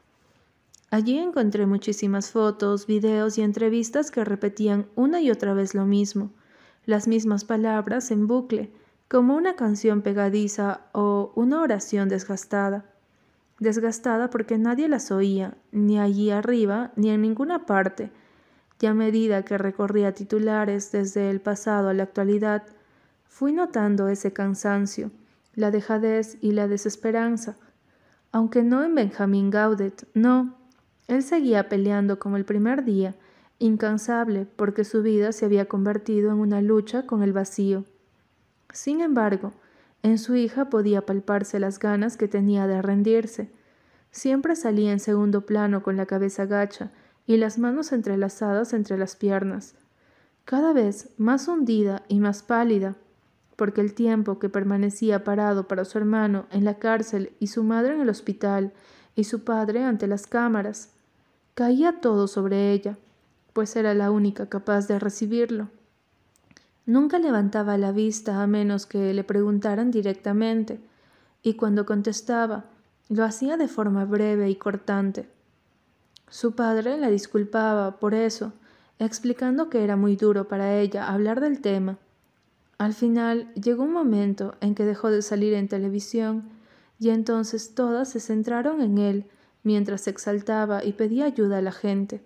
Allí 0.90 1.18
encontré 1.18 1.66
muchísimas 1.66 2.30
fotos, 2.30 2.86
videos 2.86 3.38
y 3.38 3.42
entrevistas 3.42 4.12
que 4.12 4.24
repetían 4.24 4.86
una 4.94 5.20
y 5.20 5.32
otra 5.32 5.52
vez 5.52 5.74
lo 5.74 5.84
mismo, 5.84 6.30
las 6.86 7.08
mismas 7.08 7.44
palabras 7.44 8.12
en 8.12 8.28
bucle, 8.28 8.70
como 9.08 9.34
una 9.34 9.56
canción 9.56 10.02
pegadiza 10.02 10.82
o 10.92 11.32
una 11.34 11.60
oración 11.60 12.08
desgastada. 12.08 12.84
Desgastada 13.58 14.30
porque 14.30 14.58
nadie 14.58 14.88
las 14.88 15.10
oía, 15.10 15.56
ni 15.72 15.98
allí 15.98 16.30
arriba, 16.30 16.92
ni 16.94 17.10
en 17.10 17.22
ninguna 17.22 17.66
parte. 17.66 18.12
Y 18.80 18.86
a 18.86 18.94
medida 18.94 19.44
que 19.44 19.58
recorría 19.58 20.12
titulares 20.12 20.92
desde 20.92 21.30
el 21.30 21.40
pasado 21.40 21.88
a 21.88 21.94
la 21.94 22.04
actualidad, 22.04 22.62
fui 23.36 23.52
notando 23.52 24.08
ese 24.08 24.32
cansancio, 24.32 25.10
la 25.54 25.70
dejadez 25.70 26.38
y 26.40 26.52
la 26.52 26.68
desesperanza, 26.68 27.58
aunque 28.32 28.62
no 28.62 28.82
en 28.82 28.94
Benjamín 28.94 29.50
Gaudet, 29.50 30.08
no. 30.14 30.56
Él 31.06 31.22
seguía 31.22 31.68
peleando 31.68 32.18
como 32.18 32.38
el 32.38 32.46
primer 32.46 32.82
día, 32.82 33.14
incansable 33.58 34.46
porque 34.46 34.84
su 34.84 35.02
vida 35.02 35.32
se 35.32 35.44
había 35.44 35.66
convertido 35.66 36.30
en 36.30 36.38
una 36.38 36.62
lucha 36.62 37.04
con 37.04 37.22
el 37.22 37.34
vacío. 37.34 37.84
Sin 38.72 39.02
embargo, 39.02 39.52
en 40.02 40.16
su 40.16 40.34
hija 40.34 40.70
podía 40.70 41.04
palparse 41.04 41.60
las 41.60 41.78
ganas 41.78 42.16
que 42.16 42.28
tenía 42.28 42.66
de 42.66 42.80
rendirse. 42.80 43.50
Siempre 44.12 44.56
salía 44.56 44.92
en 44.92 45.00
segundo 45.00 45.44
plano 45.44 45.82
con 45.82 45.98
la 45.98 46.06
cabeza 46.06 46.46
gacha 46.46 46.90
y 47.26 47.36
las 47.36 47.58
manos 47.58 47.92
entrelazadas 47.92 48.72
entre 48.72 48.96
las 48.96 49.14
piernas, 49.14 49.74
cada 50.46 50.72
vez 50.72 51.10
más 51.18 51.48
hundida 51.48 52.02
y 52.08 52.18
más 52.20 52.42
pálida, 52.42 52.96
porque 53.56 53.80
el 53.80 53.94
tiempo 53.94 54.38
que 54.38 54.48
permanecía 54.48 55.24
parado 55.24 55.66
para 55.66 55.84
su 55.84 55.98
hermano 55.98 56.46
en 56.50 56.64
la 56.64 56.78
cárcel 56.78 57.32
y 57.40 57.48
su 57.48 57.64
madre 57.64 57.94
en 57.94 58.02
el 58.02 58.08
hospital 58.08 58.72
y 59.14 59.24
su 59.24 59.44
padre 59.44 59.82
ante 59.82 60.06
las 60.06 60.26
cámaras, 60.26 60.90
caía 61.54 62.00
todo 62.00 62.28
sobre 62.28 62.72
ella 62.72 62.96
pues 63.56 63.74
era 63.74 63.94
la 63.94 64.10
única 64.10 64.50
capaz 64.50 64.86
de 64.86 64.98
recibirlo. 64.98 65.70
Nunca 66.84 67.18
levantaba 67.18 67.78
la 67.78 67.90
vista 67.90 68.42
a 68.42 68.46
menos 68.46 68.84
que 68.84 69.14
le 69.14 69.24
preguntaran 69.24 69.90
directamente, 69.90 70.78
y 71.42 71.54
cuando 71.54 71.86
contestaba, 71.86 72.66
lo 73.08 73.24
hacía 73.24 73.56
de 73.56 73.66
forma 73.66 74.04
breve 74.04 74.50
y 74.50 74.56
cortante. 74.56 75.26
Su 76.28 76.52
padre 76.54 76.98
la 76.98 77.08
disculpaba 77.08 77.92
por 77.98 78.12
eso, 78.12 78.52
explicando 78.98 79.70
que 79.70 79.82
era 79.82 79.96
muy 79.96 80.16
duro 80.16 80.48
para 80.48 80.78
ella 80.78 81.08
hablar 81.08 81.40
del 81.40 81.62
tema. 81.62 81.96
Al 82.78 82.92
final 82.92 83.52
llegó 83.54 83.84
un 83.84 83.92
momento 83.92 84.54
en 84.60 84.74
que 84.74 84.84
dejó 84.84 85.10
de 85.10 85.22
salir 85.22 85.54
en 85.54 85.68
televisión 85.68 86.50
y 86.98 87.10
entonces 87.10 87.74
todas 87.74 88.10
se 88.10 88.20
centraron 88.20 88.82
en 88.82 88.98
él 88.98 89.26
mientras 89.62 90.06
exaltaba 90.08 90.84
y 90.84 90.92
pedía 90.92 91.24
ayuda 91.24 91.58
a 91.58 91.62
la 91.62 91.72
gente. 91.72 92.22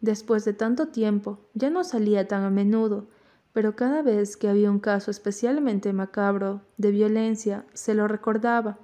Después 0.00 0.44
de 0.44 0.54
tanto 0.54 0.88
tiempo, 0.88 1.38
ya 1.54 1.70
no 1.70 1.84
salía 1.84 2.26
tan 2.26 2.42
a 2.42 2.50
menudo, 2.50 3.06
pero 3.52 3.76
cada 3.76 4.02
vez 4.02 4.36
que 4.36 4.48
había 4.48 4.70
un 4.70 4.80
caso 4.80 5.10
especialmente 5.10 5.92
macabro 5.92 6.62
de 6.76 6.90
violencia, 6.90 7.64
se 7.72 7.94
lo 7.94 8.08
recordaba. 8.08 8.78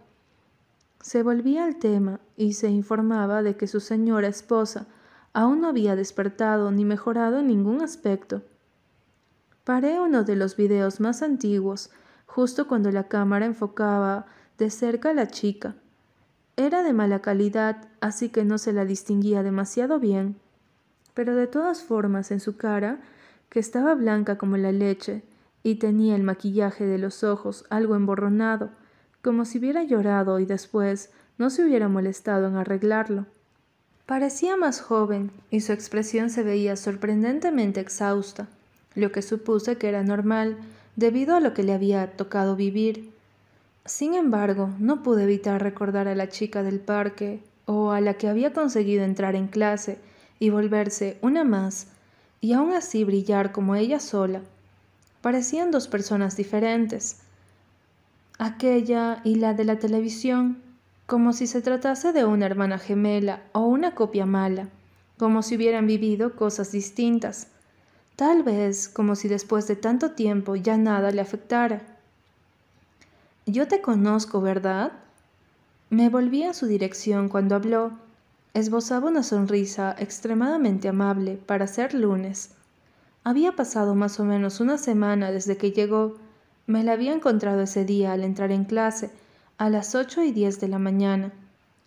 Se 1.01 1.23
volvía 1.23 1.65
al 1.65 1.77
tema 1.77 2.21
y 2.37 2.55
se 2.55 2.69
informaba 2.69 3.43
de 3.43 3.57
que 3.57 3.67
su 3.67 3.81
señora 3.81 4.29
esposa 4.29 4.87
aún 5.33 5.61
no 5.61 5.69
había 5.69 5.97
despertado 5.97 6.71
ni 6.71 6.85
mejorado 6.85 7.39
en 7.39 7.49
ningún 7.49 7.83
aspecto. 7.83 8.43
Paré 9.67 10.01
uno 10.01 10.25
de 10.25 10.37
los 10.37 10.57
videos 10.57 10.99
más 10.99 11.21
antiguos, 11.21 11.91
justo 12.25 12.67
cuando 12.67 12.91
la 12.91 13.05
cámara 13.09 13.45
enfocaba 13.45 14.25
de 14.57 14.71
cerca 14.71 15.11
a 15.11 15.15
la 15.15 15.27
chica. 15.27 15.75
Era 16.57 16.83
de 16.83 16.95
mala 16.95 17.21
calidad, 17.21 17.87
así 18.01 18.31
que 18.31 18.47
no 18.47 18.57
se 18.57 18.73
la 18.73 18.87
distinguía 18.87 19.43
demasiado 19.43 20.01
bien 20.01 20.37
pero 21.17 21.35
de 21.35 21.47
todas 21.47 21.83
formas 21.83 22.31
en 22.31 22.41
su 22.41 22.59
cara, 22.59 22.99
que 23.49 23.59
estaba 23.59 23.95
blanca 23.95 24.37
como 24.37 24.59
la 24.59 24.71
leche, 24.71 25.23
y 25.63 25.77
tenía 25.77 26.15
el 26.15 26.23
maquillaje 26.23 26.85
de 26.85 26.99
los 26.99 27.25
ojos 27.25 27.65
algo 27.71 27.97
emborronado, 27.97 28.69
como 29.23 29.47
si 29.47 29.59
hubiera 29.59 29.83
llorado 29.83 30.39
y 30.41 30.45
después 30.45 31.11
no 31.39 31.49
se 31.49 31.65
hubiera 31.65 31.89
molestado 31.89 32.49
en 32.49 32.57
arreglarlo. 32.57 33.25
Parecía 34.05 34.59
más 34.59 34.83
joven 34.83 35.31
y 35.51 35.63
su 35.63 35.73
expresión 35.73 36.29
se 36.29 36.43
veía 36.43 36.77
sorprendentemente 36.77 37.81
exhausta, 37.81 38.47
lo 38.97 39.13
que 39.13 39.23
supuse 39.23 39.77
que 39.77 39.89
era 39.89 40.03
normal 40.03 40.57
debido 40.97 41.37
a 41.37 41.41
lo 41.41 41.55
que 41.55 41.63
le 41.63 41.73
había 41.73 42.17
tocado 42.17 42.57
vivir. 42.57 43.11
Sin 43.85 44.15
embargo, 44.15 44.71
no 44.81 45.05
pude 45.05 45.23
evitar 45.23 45.63
recordar 45.63 46.09
a 46.09 46.17
la 46.17 46.29
chica 46.29 46.65
del 46.65 46.81
parque 46.81 47.41
o 47.67 47.93
a 47.93 48.01
la 48.01 48.15
que 48.15 48.29
había 48.29 48.53
conseguido 48.53 49.05
entrar 49.05 49.37
en 49.37 49.47
clase 49.47 49.99
y 50.41 50.51
volverse 50.51 51.19
una 51.23 51.45
más, 51.45 51.89
y 52.41 52.53
aún 52.53 52.73
así 52.73 53.05
brillar 53.05 53.53
como 53.53 53.77
ella 53.77 54.01
sola. 54.01 54.41
Parecían 55.21 55.71
dos 55.71 55.89
personas 55.89 56.37
diferentes, 56.37 57.21
aquella 58.39 59.21
y 59.25 59.37
la 59.37 59.55
de 59.55 59.65
la 59.65 59.79
televisión, 59.79 60.59
como 61.07 61.33
si 61.33 61.47
se 61.47 61.63
tratase 61.63 62.13
de 62.13 62.25
una 62.25 62.47
hermana 62.47 62.79
gemela 62.79 63.43
o 63.53 63.61
una 63.61 63.95
copia 63.95 64.27
mala, 64.27 64.69
como 65.19 65.43
si 65.43 65.57
hubieran 65.57 65.87
vivido 65.87 66.37
cosas 66.37 66.73
distintas, 66.73 67.49
tal 68.17 68.43
vez 68.43 68.89
como 68.89 69.15
si 69.15 69.29
después 69.29 69.69
de 69.69 69.77
tanto 69.77 70.13
tiempo 70.13 70.57
ya 70.57 70.77
nada 70.77 71.11
le 71.11 71.21
afectara. 71.21 71.83
Yo 73.47 73.69
te 73.69 73.81
conozco, 73.81 74.41
¿verdad? 74.41 74.93
Me 75.91 76.09
volví 76.09 76.43
a 76.43 76.55
su 76.55 76.67
dirección 76.67 77.29
cuando 77.29 77.55
habló 77.55 77.93
Esbozaba 78.57 79.11
una 79.11 79.23
sonrisa 79.23 79.95
extremadamente 79.99 80.89
amable 80.89 81.37
para 81.37 81.67
ser 81.67 81.93
lunes. 81.93 82.53
Había 83.23 83.53
pasado 83.53 83.95
más 83.95 84.19
o 84.19 84.25
menos 84.25 84.61
una 84.61 84.79
semana 84.79 85.31
desde 85.31 85.59
que 85.59 85.73
llegó. 85.73 86.17
Me 86.67 86.83
la 86.83 86.93
había 86.93 87.13
encontrado 87.13 87.61
ese 87.61 87.85
día 87.85 88.15
al 88.15 88.25
entrar 88.25 88.53
en 88.53 88.65
clase, 88.65 89.11
a 89.59 89.69
las 89.69 89.95
ocho 89.95 90.23
y 90.23 90.33
diez 90.33 90.59
de 90.59 90.69
la 90.69 90.79
mañana, 90.79 91.33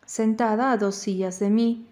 sentada 0.05 0.71
a 0.71 0.77
dos 0.77 0.93
sillas 0.93 1.39
de 1.39 1.49
mí. 1.49 1.87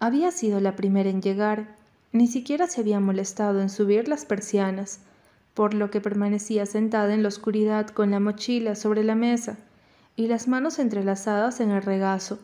Había 0.00 0.32
sido 0.32 0.60
la 0.60 0.76
primera 0.76 1.08
en 1.08 1.22
llegar, 1.22 1.74
ni 2.12 2.26
siquiera 2.26 2.66
se 2.66 2.80
había 2.80 3.00
molestado 3.00 3.60
en 3.60 3.70
subir 3.70 4.08
las 4.08 4.24
persianas, 4.24 5.00
por 5.54 5.74
lo 5.74 5.90
que 5.90 6.00
permanecía 6.00 6.66
sentada 6.66 7.14
en 7.14 7.22
la 7.22 7.28
oscuridad 7.28 7.88
con 7.88 8.10
la 8.10 8.20
mochila 8.20 8.74
sobre 8.74 9.04
la 9.04 9.14
mesa 9.14 9.58
y 10.16 10.26
las 10.26 10.48
manos 10.48 10.78
entrelazadas 10.78 11.60
en 11.60 11.70
el 11.70 11.82
regazo. 11.82 12.38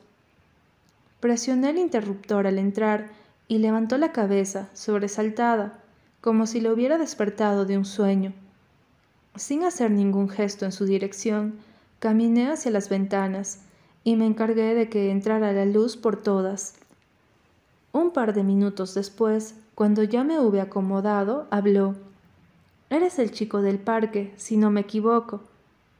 Presioné 1.20 1.70
el 1.70 1.78
interruptor 1.78 2.46
al 2.46 2.58
entrar 2.58 3.08
y 3.48 3.58
levantó 3.58 3.98
la 3.98 4.12
cabeza, 4.12 4.68
sobresaltada, 4.74 5.80
como 6.20 6.46
si 6.46 6.60
lo 6.60 6.72
hubiera 6.72 6.98
despertado 6.98 7.64
de 7.64 7.78
un 7.78 7.84
sueño. 7.84 8.32
Sin 9.36 9.64
hacer 9.64 9.90
ningún 9.90 10.28
gesto 10.28 10.64
en 10.64 10.72
su 10.72 10.84
dirección, 10.84 11.54
caminé 11.98 12.50
hacia 12.50 12.70
las 12.70 12.88
ventanas 12.88 13.60
y 14.04 14.16
me 14.16 14.26
encargué 14.26 14.74
de 14.74 14.88
que 14.88 15.10
entrara 15.10 15.52
la 15.52 15.64
luz 15.64 15.96
por 15.96 16.22
todas. 16.22 16.74
Un 17.96 18.10
par 18.10 18.34
de 18.34 18.42
minutos 18.42 18.92
después, 18.92 19.54
cuando 19.74 20.02
ya 20.02 20.22
me 20.22 20.38
hube 20.38 20.60
acomodado, 20.60 21.46
habló. 21.50 21.94
Eres 22.90 23.18
el 23.18 23.30
chico 23.30 23.62
del 23.62 23.78
parque, 23.78 24.34
si 24.36 24.58
no 24.58 24.70
me 24.70 24.82
equivoco, 24.82 25.40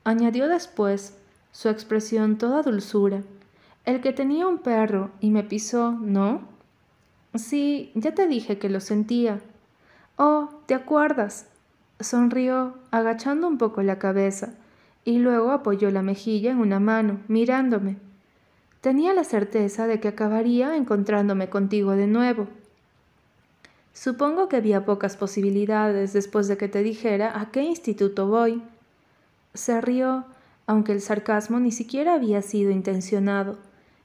añadió 0.04 0.46
después, 0.46 1.16
su 1.52 1.70
expresión 1.70 2.37
toda 2.37 2.61
dulzura. 2.61 3.22
El 3.87 4.02
que 4.02 4.12
tenía 4.12 4.46
un 4.46 4.59
perro 4.59 5.09
y 5.20 5.30
me 5.30 5.42
pisó, 5.42 5.92
¿no? 5.92 6.42
Sí, 7.35 7.92
ya 7.94 8.14
te 8.14 8.26
dije 8.26 8.59
que 8.59 8.68
lo 8.68 8.80
sentía. 8.80 9.40
Oh, 10.16 10.50
¿te 10.66 10.74
acuerdas? 10.74 11.46
Sonrió, 11.98 12.74
agachando 12.90 13.48
un 13.48 13.56
poco 13.56 13.82
la 13.82 13.98
cabeza, 13.98 14.52
y 15.06 15.16
luego 15.16 15.50
apoyó 15.50 15.90
la 15.90 16.02
mejilla 16.02 16.50
en 16.50 16.59
una 16.59 16.78
mano, 16.78 17.20
mirándome. 17.26 17.96
Tenía 18.87 19.12
la 19.14 19.25
certeza 19.25 19.88
de 19.88 19.99
que 19.99 20.07
acabaría 20.07 20.77
encontrándome 20.77 21.51
contigo 21.51 21.96
de 21.96 22.07
nuevo. 22.07 22.46
Supongo 23.92 24.49
que 24.49 24.55
había 24.55 24.85
pocas 24.85 25.16
posibilidades 25.16 26.12
después 26.12 26.46
de 26.46 26.57
que 26.57 26.68
te 26.68 26.85
dijera 26.85 27.40
a 27.40 27.51
qué 27.51 27.62
instituto 27.62 28.29
voy. 28.29 28.62
Se 29.55 29.81
rió, 29.81 30.25
aunque 30.68 30.92
el 30.92 31.01
sarcasmo 31.01 31.59
ni 31.59 31.72
siquiera 31.72 32.14
había 32.14 32.42
sido 32.42 32.70
intencionado, 32.70 33.59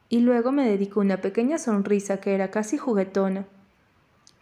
y 0.10 0.22
luego 0.22 0.52
me 0.52 0.68
dedicó 0.68 1.02
una 1.02 1.22
pequeña 1.22 1.60
sonrisa 1.60 2.20
que 2.20 2.34
era 2.34 2.50
casi 2.50 2.80
juguetona. 2.80 3.46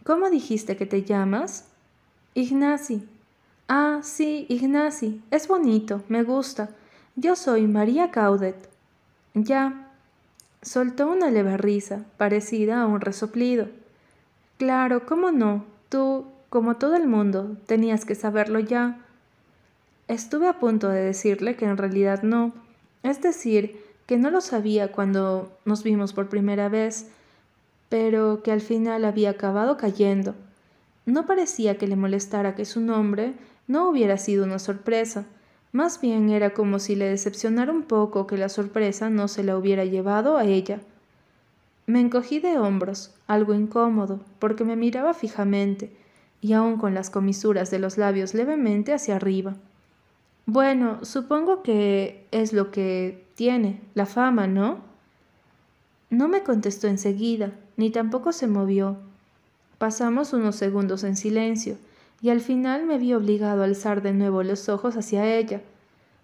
¿Cómo 0.06 0.30
dijiste 0.30 0.74
que 0.74 0.86
te 0.86 1.02
llamas? 1.02 1.66
Ignasi. 2.32 3.06
Ah, 3.68 4.00
sí, 4.02 4.46
Ignasi. 4.48 5.20
Es 5.30 5.48
bonito, 5.48 6.02
me 6.08 6.22
gusta. 6.22 6.70
Yo 7.14 7.36
soy 7.36 7.66
María 7.66 8.10
Caudet. 8.10 8.70
Ya. 9.34 9.89
Soltó 10.62 11.10
una 11.10 11.30
leve 11.30 11.56
risa, 11.56 12.04
parecida 12.18 12.82
a 12.82 12.86
un 12.86 13.00
resoplido. 13.00 13.68
Claro, 14.58 15.06
¿cómo 15.06 15.30
no? 15.30 15.64
Tú, 15.88 16.26
como 16.50 16.76
todo 16.76 16.96
el 16.96 17.06
mundo, 17.06 17.56
tenías 17.66 18.04
que 18.04 18.14
saberlo 18.14 18.58
ya. 18.60 18.98
Estuve 20.06 20.48
a 20.48 20.58
punto 20.58 20.90
de 20.90 21.02
decirle 21.02 21.56
que 21.56 21.64
en 21.64 21.78
realidad 21.78 22.22
no, 22.22 22.52
es 23.02 23.22
decir, 23.22 23.80
que 24.04 24.18
no 24.18 24.30
lo 24.30 24.42
sabía 24.42 24.92
cuando 24.92 25.50
nos 25.64 25.82
vimos 25.82 26.12
por 26.12 26.28
primera 26.28 26.68
vez, 26.68 27.06
pero 27.88 28.42
que 28.42 28.52
al 28.52 28.60
final 28.60 29.06
había 29.06 29.30
acabado 29.30 29.78
cayendo. 29.78 30.34
No 31.06 31.26
parecía 31.26 31.78
que 31.78 31.86
le 31.86 31.96
molestara 31.96 32.54
que 32.54 32.66
su 32.66 32.80
nombre 32.80 33.32
no 33.66 33.88
hubiera 33.88 34.18
sido 34.18 34.44
una 34.44 34.58
sorpresa, 34.58 35.24
más 35.72 36.00
bien 36.00 36.30
era 36.30 36.50
como 36.50 36.78
si 36.78 36.96
le 36.96 37.08
decepcionara 37.08 37.72
un 37.72 37.82
poco 37.82 38.26
que 38.26 38.36
la 38.36 38.48
sorpresa 38.48 39.08
no 39.08 39.28
se 39.28 39.44
la 39.44 39.56
hubiera 39.56 39.84
llevado 39.84 40.36
a 40.36 40.44
ella. 40.44 40.80
Me 41.86 42.00
encogí 42.00 42.40
de 42.40 42.58
hombros, 42.58 43.14
algo 43.26 43.54
incómodo, 43.54 44.20
porque 44.38 44.64
me 44.64 44.76
miraba 44.76 45.14
fijamente, 45.14 45.90
y 46.40 46.54
aún 46.54 46.76
con 46.76 46.94
las 46.94 47.10
comisuras 47.10 47.70
de 47.70 47.78
los 47.78 47.98
labios 47.98 48.34
levemente 48.34 48.92
hacia 48.92 49.16
arriba. 49.16 49.54
Bueno, 50.46 51.04
supongo 51.04 51.62
que 51.62 52.26
es 52.32 52.52
lo 52.52 52.70
que 52.70 53.24
tiene, 53.36 53.80
la 53.94 54.06
fama, 54.06 54.46
¿no? 54.48 54.78
No 56.08 56.26
me 56.26 56.42
contestó 56.42 56.88
enseguida, 56.88 57.52
ni 57.76 57.90
tampoco 57.90 58.32
se 58.32 58.48
movió. 58.48 58.96
Pasamos 59.78 60.32
unos 60.32 60.56
segundos 60.56 61.04
en 61.04 61.16
silencio, 61.16 61.76
y 62.22 62.30
al 62.30 62.40
final 62.40 62.86
me 62.86 62.98
vi 62.98 63.14
obligado 63.14 63.62
a 63.62 63.64
alzar 63.64 64.02
de 64.02 64.12
nuevo 64.12 64.42
los 64.42 64.68
ojos 64.68 64.96
hacia 64.96 65.36
ella. 65.36 65.62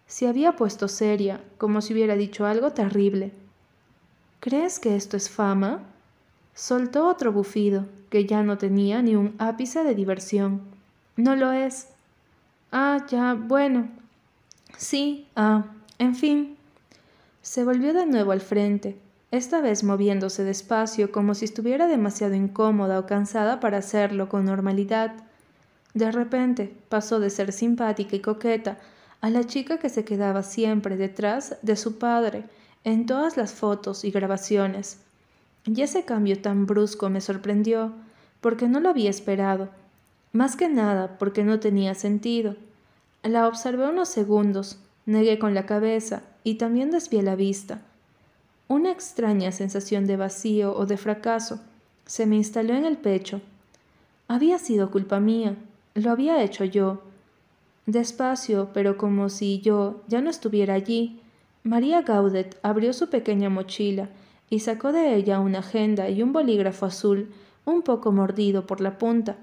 Se 0.06 0.28
había 0.28 0.56
puesto 0.56 0.88
seria, 0.88 1.40
como 1.58 1.80
si 1.80 1.92
hubiera 1.94 2.16
dicho 2.16 2.46
algo 2.46 2.72
terrible. 2.72 3.32
¿Crees 4.40 4.78
que 4.78 4.96
esto 4.96 5.16
es 5.16 5.30
fama? 5.30 5.80
Soltó 6.54 7.08
otro 7.08 7.32
bufido, 7.32 7.86
que 8.10 8.26
ya 8.26 8.42
no 8.42 8.58
tenía 8.58 9.02
ni 9.02 9.16
un 9.16 9.34
ápice 9.38 9.82
de 9.84 9.94
diversión. 9.94 10.60
No 11.16 11.34
lo 11.34 11.52
es. 11.52 11.88
Ah, 12.70 13.04
ya, 13.08 13.34
bueno, 13.34 13.88
Sí, 14.76 15.26
ah, 15.36 15.64
en 15.98 16.14
fin. 16.14 16.56
Se 17.40 17.64
volvió 17.64 17.94
de 17.94 18.06
nuevo 18.06 18.32
al 18.32 18.40
frente, 18.40 18.98
esta 19.30 19.60
vez 19.60 19.84
moviéndose 19.84 20.44
despacio 20.44 21.10
como 21.12 21.34
si 21.34 21.44
estuviera 21.44 21.86
demasiado 21.86 22.34
incómoda 22.34 22.98
o 22.98 23.06
cansada 23.06 23.60
para 23.60 23.78
hacerlo 23.78 24.28
con 24.28 24.44
normalidad. 24.44 25.14
De 25.96 26.12
repente 26.12 26.76
pasó 26.90 27.20
de 27.20 27.30
ser 27.30 27.54
simpática 27.54 28.16
y 28.16 28.20
coqueta 28.20 28.76
a 29.22 29.30
la 29.30 29.44
chica 29.44 29.78
que 29.78 29.88
se 29.88 30.04
quedaba 30.04 30.42
siempre 30.42 30.98
detrás 30.98 31.56
de 31.62 31.74
su 31.74 31.96
padre 31.96 32.44
en 32.84 33.06
todas 33.06 33.38
las 33.38 33.54
fotos 33.54 34.04
y 34.04 34.10
grabaciones. 34.10 34.98
Y 35.64 35.80
ese 35.80 36.04
cambio 36.04 36.38
tan 36.42 36.66
brusco 36.66 37.08
me 37.08 37.22
sorprendió, 37.22 37.92
porque 38.42 38.68
no 38.68 38.78
lo 38.80 38.90
había 38.90 39.08
esperado, 39.08 39.70
más 40.34 40.54
que 40.54 40.68
nada 40.68 41.16
porque 41.18 41.44
no 41.44 41.60
tenía 41.60 41.94
sentido. 41.94 42.56
La 43.22 43.48
observé 43.48 43.88
unos 43.88 44.10
segundos, 44.10 44.78
negué 45.06 45.38
con 45.38 45.54
la 45.54 45.64
cabeza 45.64 46.20
y 46.44 46.56
también 46.56 46.90
desvié 46.90 47.22
la 47.22 47.36
vista. 47.36 47.80
Una 48.68 48.92
extraña 48.92 49.50
sensación 49.50 50.06
de 50.06 50.18
vacío 50.18 50.76
o 50.76 50.84
de 50.84 50.98
fracaso 50.98 51.58
se 52.04 52.26
me 52.26 52.36
instaló 52.36 52.74
en 52.74 52.84
el 52.84 52.98
pecho. 52.98 53.40
Había 54.28 54.58
sido 54.58 54.90
culpa 54.90 55.20
mía, 55.20 55.56
lo 55.96 56.10
había 56.12 56.42
hecho 56.42 56.64
yo. 56.64 57.02
Despacio, 57.86 58.70
pero 58.72 58.96
como 58.96 59.28
si 59.28 59.60
yo 59.60 60.02
ya 60.06 60.20
no 60.20 60.30
estuviera 60.30 60.74
allí, 60.74 61.20
María 61.62 62.02
Gaudet 62.02 62.58
abrió 62.62 62.92
su 62.92 63.08
pequeña 63.08 63.48
mochila 63.48 64.08
y 64.50 64.60
sacó 64.60 64.92
de 64.92 65.16
ella 65.16 65.40
una 65.40 65.58
agenda 65.58 66.08
y 66.08 66.22
un 66.22 66.32
bolígrafo 66.32 66.86
azul 66.86 67.32
un 67.64 67.82
poco 67.82 68.12
mordido 68.12 68.66
por 68.66 68.80
la 68.80 68.98
punta. 68.98 69.36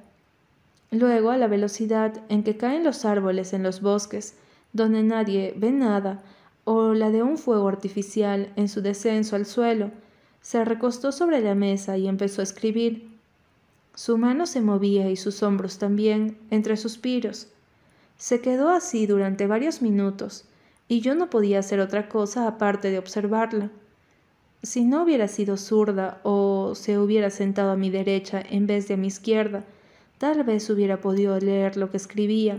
Luego, 0.92 1.32
a 1.32 1.38
la 1.38 1.48
velocidad 1.48 2.22
en 2.30 2.44
que 2.44 2.56
caen 2.56 2.84
los 2.84 3.04
árboles 3.04 3.52
en 3.54 3.64
los 3.64 3.82
bosques, 3.82 4.36
donde 4.74 5.04
nadie 5.04 5.54
ve 5.58 5.72
nada, 5.72 6.22
o 6.66 6.94
la 6.94 7.10
de 7.10 7.24
un 7.24 7.38
fuego 7.38 7.68
artificial 7.68 8.54
en 8.56 8.70
su 8.70 8.82
descenso 8.82 9.36
al 9.36 9.46
suelo, 9.46 9.92
se 10.42 10.64
recostó 10.64 11.12
sobre 11.12 11.42
la 11.42 11.56
mesa 11.56 11.98
y 11.98 12.08
empezó 12.08 12.42
a 12.42 12.44
escribir. 12.44 13.13
Su 13.96 14.18
mano 14.18 14.46
se 14.46 14.62
movía 14.62 15.10
y 15.10 15.16
sus 15.16 15.44
hombros 15.44 15.78
también, 15.78 16.38
entre 16.50 16.78
suspiros. 16.78 17.48
Se 18.18 18.42
quedó 18.42 18.70
así 18.70 19.06
durante 19.06 19.48
varios 19.48 19.82
minutos, 19.82 20.46
y 20.88 21.02
yo 21.02 21.16
no 21.16 21.30
podía 21.30 21.60
hacer 21.60 21.80
otra 21.80 22.10
cosa 22.10 22.48
aparte 22.48 22.92
de 22.92 23.00
observarla. 23.00 23.72
Si 24.62 24.86
no 24.86 25.04
hubiera 25.04 25.28
sido 25.28 25.58
zurda 25.58 26.20
o 26.24 26.74
se 26.76 26.98
hubiera 26.98 27.30
sentado 27.30 27.72
a 27.72 27.76
mi 27.76 27.90
derecha 27.90 28.42
en 28.50 28.68
vez 28.68 28.88
de 28.88 28.94
a 28.94 28.98
mi 28.98 29.08
izquierda, 29.08 29.66
Tal 30.24 30.42
vez 30.46 30.70
hubiera 30.70 31.02
podido 31.02 31.38
leer 31.38 31.76
lo 31.76 31.92
que 31.92 31.98
escribía, 31.98 32.58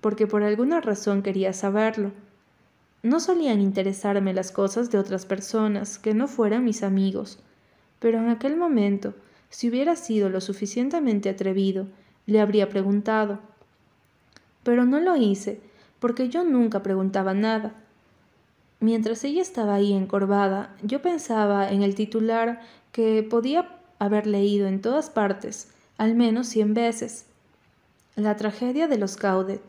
porque 0.00 0.26
por 0.26 0.42
alguna 0.42 0.80
razón 0.80 1.22
quería 1.22 1.52
saberlo. 1.52 2.12
No 3.02 3.20
solían 3.20 3.60
interesarme 3.60 4.32
las 4.32 4.50
cosas 4.50 4.90
de 4.90 4.96
otras 4.96 5.26
personas 5.26 5.98
que 5.98 6.14
no 6.14 6.26
fueran 6.26 6.64
mis 6.64 6.82
amigos, 6.82 7.38
pero 7.98 8.16
en 8.16 8.30
aquel 8.30 8.56
momento, 8.56 9.12
si 9.50 9.68
hubiera 9.68 9.96
sido 9.96 10.28
lo 10.28 10.40
suficientemente 10.40 11.28
atrevido, 11.28 11.86
le 12.26 12.40
habría 12.40 12.68
preguntado. 12.68 13.38
Pero 14.62 14.84
no 14.84 15.00
lo 15.00 15.16
hice, 15.16 15.60
porque 16.00 16.28
yo 16.28 16.44
nunca 16.44 16.82
preguntaba 16.82 17.34
nada. 17.34 17.74
Mientras 18.80 19.24
ella 19.24 19.42
estaba 19.42 19.74
ahí 19.74 19.92
encorvada, 19.92 20.76
yo 20.82 21.00
pensaba 21.00 21.70
en 21.70 21.82
el 21.82 21.94
titular 21.94 22.60
que 22.92 23.22
podía 23.22 23.78
haber 23.98 24.26
leído 24.26 24.66
en 24.66 24.80
todas 24.82 25.08
partes, 25.08 25.68
al 25.96 26.14
menos 26.14 26.48
cien 26.48 26.74
veces. 26.74 27.26
La 28.16 28.36
tragedia 28.36 28.88
de 28.88 28.98
los 28.98 29.16
Gaudet, 29.16 29.62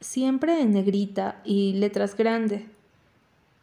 siempre 0.00 0.60
en 0.60 0.72
negrita 0.72 1.40
y 1.44 1.72
letras 1.74 2.16
grandes. 2.16 2.62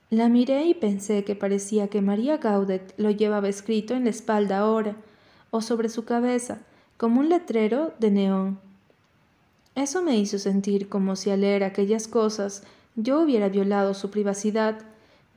La 0.09 0.29
miré 0.29 0.65
y 0.65 0.73
pensé 0.73 1.23
que 1.23 1.35
parecía 1.35 1.87
que 1.87 2.01
María 2.01 2.37
Gaudet 2.37 2.93
lo 2.97 3.11
llevaba 3.11 3.49
escrito 3.49 3.93
en 3.93 4.03
la 4.03 4.09
espalda 4.09 4.59
ahora, 4.59 4.95
o 5.55 5.61
sobre 5.61 5.87
su 5.87 6.03
cabeza, 6.03 6.59
como 6.97 7.21
un 7.21 7.29
letrero 7.29 7.93
de 7.99 8.11
neón. 8.11 8.59
Eso 9.73 10.01
me 10.01 10.17
hizo 10.17 10.37
sentir 10.37 10.89
como 10.89 11.15
si 11.15 11.29
al 11.29 11.41
leer 11.41 11.63
aquellas 11.63 12.07
cosas 12.07 12.63
yo 12.95 13.21
hubiera 13.21 13.47
violado 13.47 13.93
su 13.93 14.11
privacidad, 14.11 14.79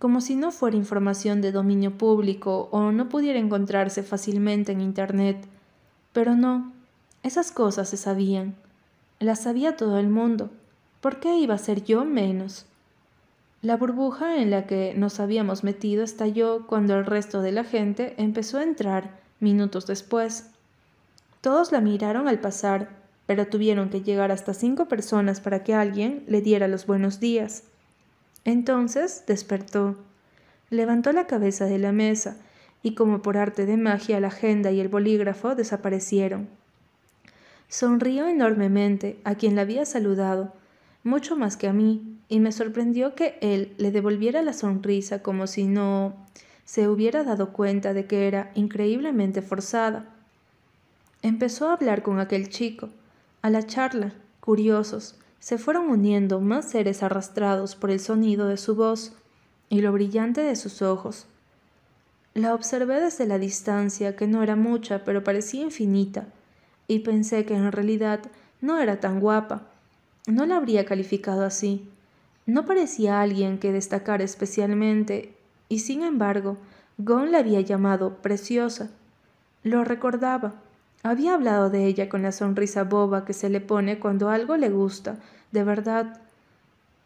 como 0.00 0.20
si 0.20 0.34
no 0.34 0.50
fuera 0.50 0.76
información 0.76 1.40
de 1.40 1.52
dominio 1.52 1.96
público 1.96 2.68
o 2.72 2.90
no 2.90 3.08
pudiera 3.08 3.38
encontrarse 3.38 4.02
fácilmente 4.02 4.72
en 4.72 4.80
Internet. 4.80 5.46
Pero 6.12 6.34
no, 6.34 6.72
esas 7.22 7.52
cosas 7.52 7.88
se 7.88 7.96
sabían. 7.96 8.56
Las 9.20 9.42
sabía 9.42 9.76
todo 9.76 9.98
el 9.98 10.08
mundo. 10.08 10.50
¿Por 11.00 11.20
qué 11.20 11.36
iba 11.36 11.54
a 11.54 11.58
ser 11.58 11.84
yo 11.84 12.04
menos? 12.04 12.66
La 13.62 13.76
burbuja 13.76 14.36
en 14.36 14.50
la 14.50 14.66
que 14.66 14.94
nos 14.96 15.20
habíamos 15.20 15.62
metido 15.62 16.02
estalló 16.02 16.66
cuando 16.66 16.96
el 16.96 17.06
resto 17.06 17.40
de 17.40 17.52
la 17.52 17.62
gente 17.62 18.14
empezó 18.18 18.58
a 18.58 18.64
entrar 18.64 19.27
minutos 19.40 19.86
después. 19.86 20.46
Todos 21.40 21.72
la 21.72 21.80
miraron 21.80 22.28
al 22.28 22.40
pasar, 22.40 22.88
pero 23.26 23.46
tuvieron 23.46 23.90
que 23.90 24.02
llegar 24.02 24.32
hasta 24.32 24.54
cinco 24.54 24.88
personas 24.88 25.40
para 25.40 25.62
que 25.62 25.74
alguien 25.74 26.24
le 26.26 26.40
diera 26.40 26.68
los 26.68 26.86
buenos 26.86 27.20
días. 27.20 27.64
Entonces 28.44 29.24
despertó, 29.26 29.96
levantó 30.70 31.12
la 31.12 31.26
cabeza 31.26 31.66
de 31.66 31.78
la 31.78 31.92
mesa 31.92 32.36
y 32.82 32.94
como 32.94 33.22
por 33.22 33.36
arte 33.36 33.66
de 33.66 33.76
magia 33.76 34.20
la 34.20 34.28
agenda 34.28 34.70
y 34.70 34.80
el 34.80 34.88
bolígrafo 34.88 35.54
desaparecieron. 35.54 36.48
Sonrió 37.68 38.26
enormemente 38.26 39.18
a 39.24 39.34
quien 39.34 39.56
la 39.56 39.62
había 39.62 39.84
saludado, 39.84 40.54
mucho 41.04 41.36
más 41.36 41.56
que 41.56 41.68
a 41.68 41.72
mí, 41.72 42.18
y 42.28 42.40
me 42.40 42.52
sorprendió 42.52 43.14
que 43.14 43.38
él 43.40 43.74
le 43.78 43.90
devolviera 43.90 44.42
la 44.42 44.52
sonrisa 44.52 45.22
como 45.22 45.46
si 45.46 45.64
no 45.64 46.14
se 46.68 46.86
hubiera 46.86 47.24
dado 47.24 47.54
cuenta 47.54 47.94
de 47.94 48.04
que 48.04 48.28
era 48.28 48.52
increíblemente 48.54 49.40
forzada. 49.40 50.04
Empezó 51.22 51.70
a 51.70 51.72
hablar 51.72 52.02
con 52.02 52.20
aquel 52.20 52.50
chico. 52.50 52.90
A 53.40 53.48
la 53.48 53.64
charla, 53.64 54.12
curiosos, 54.40 55.14
se 55.40 55.56
fueron 55.56 55.88
uniendo 55.88 56.40
más 56.40 56.68
seres 56.68 57.02
arrastrados 57.02 57.74
por 57.74 57.90
el 57.90 58.00
sonido 58.00 58.48
de 58.48 58.58
su 58.58 58.74
voz 58.74 59.14
y 59.70 59.80
lo 59.80 59.92
brillante 59.92 60.42
de 60.42 60.56
sus 60.56 60.82
ojos. 60.82 61.24
La 62.34 62.52
observé 62.52 63.00
desde 63.00 63.24
la 63.24 63.38
distancia, 63.38 64.14
que 64.14 64.26
no 64.26 64.42
era 64.42 64.54
mucha, 64.54 65.04
pero 65.06 65.24
parecía 65.24 65.62
infinita. 65.62 66.26
y 66.86 66.98
pensé 66.98 67.46
que 67.46 67.54
en 67.54 67.72
realidad 67.72 68.20
no 68.60 68.78
era 68.78 69.00
tan 69.00 69.20
guapa. 69.20 69.62
No 70.26 70.44
la 70.44 70.58
habría 70.58 70.84
calificado 70.84 71.46
así. 71.46 71.88
No 72.44 72.66
parecía 72.66 73.22
alguien 73.22 73.58
que 73.58 73.72
destacara 73.72 74.22
especialmente, 74.22 75.37
y 75.68 75.80
sin 75.80 76.02
embargo, 76.02 76.56
Gon 77.00 77.30
la 77.30 77.38
había 77.38 77.60
llamado 77.60 78.16
preciosa. 78.16 78.90
Lo 79.62 79.84
recordaba. 79.84 80.54
Había 81.04 81.34
hablado 81.34 81.70
de 81.70 81.86
ella 81.86 82.08
con 82.08 82.22
la 82.22 82.32
sonrisa 82.32 82.82
boba 82.82 83.24
que 83.24 83.32
se 83.32 83.48
le 83.48 83.60
pone 83.60 84.00
cuando 84.00 84.30
algo 84.30 84.56
le 84.56 84.68
gusta, 84.68 85.16
de 85.52 85.62
verdad. 85.62 86.20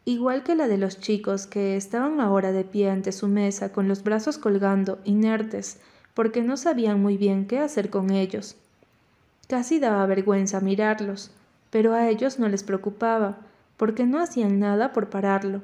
Igual 0.06 0.44
que 0.44 0.54
la 0.54 0.66
de 0.66 0.78
los 0.78 0.98
chicos 0.98 1.46
que 1.46 1.76
estaban 1.76 2.20
ahora 2.20 2.52
de 2.52 2.64
pie 2.64 2.88
ante 2.88 3.12
su 3.12 3.28
mesa 3.28 3.70
con 3.70 3.86
los 3.86 4.02
brazos 4.02 4.38
colgando, 4.38 4.98
inertes, 5.04 5.78
porque 6.14 6.42
no 6.42 6.56
sabían 6.56 7.02
muy 7.02 7.18
bien 7.18 7.46
qué 7.46 7.58
hacer 7.58 7.90
con 7.90 8.10
ellos. 8.10 8.56
Casi 9.46 9.78
daba 9.78 10.06
vergüenza 10.06 10.60
mirarlos, 10.60 11.30
pero 11.70 11.92
a 11.92 12.08
ellos 12.08 12.38
no 12.38 12.48
les 12.48 12.62
preocupaba, 12.62 13.36
porque 13.76 14.06
no 14.06 14.20
hacían 14.20 14.58
nada 14.58 14.94
por 14.94 15.10
pararlo. 15.10 15.60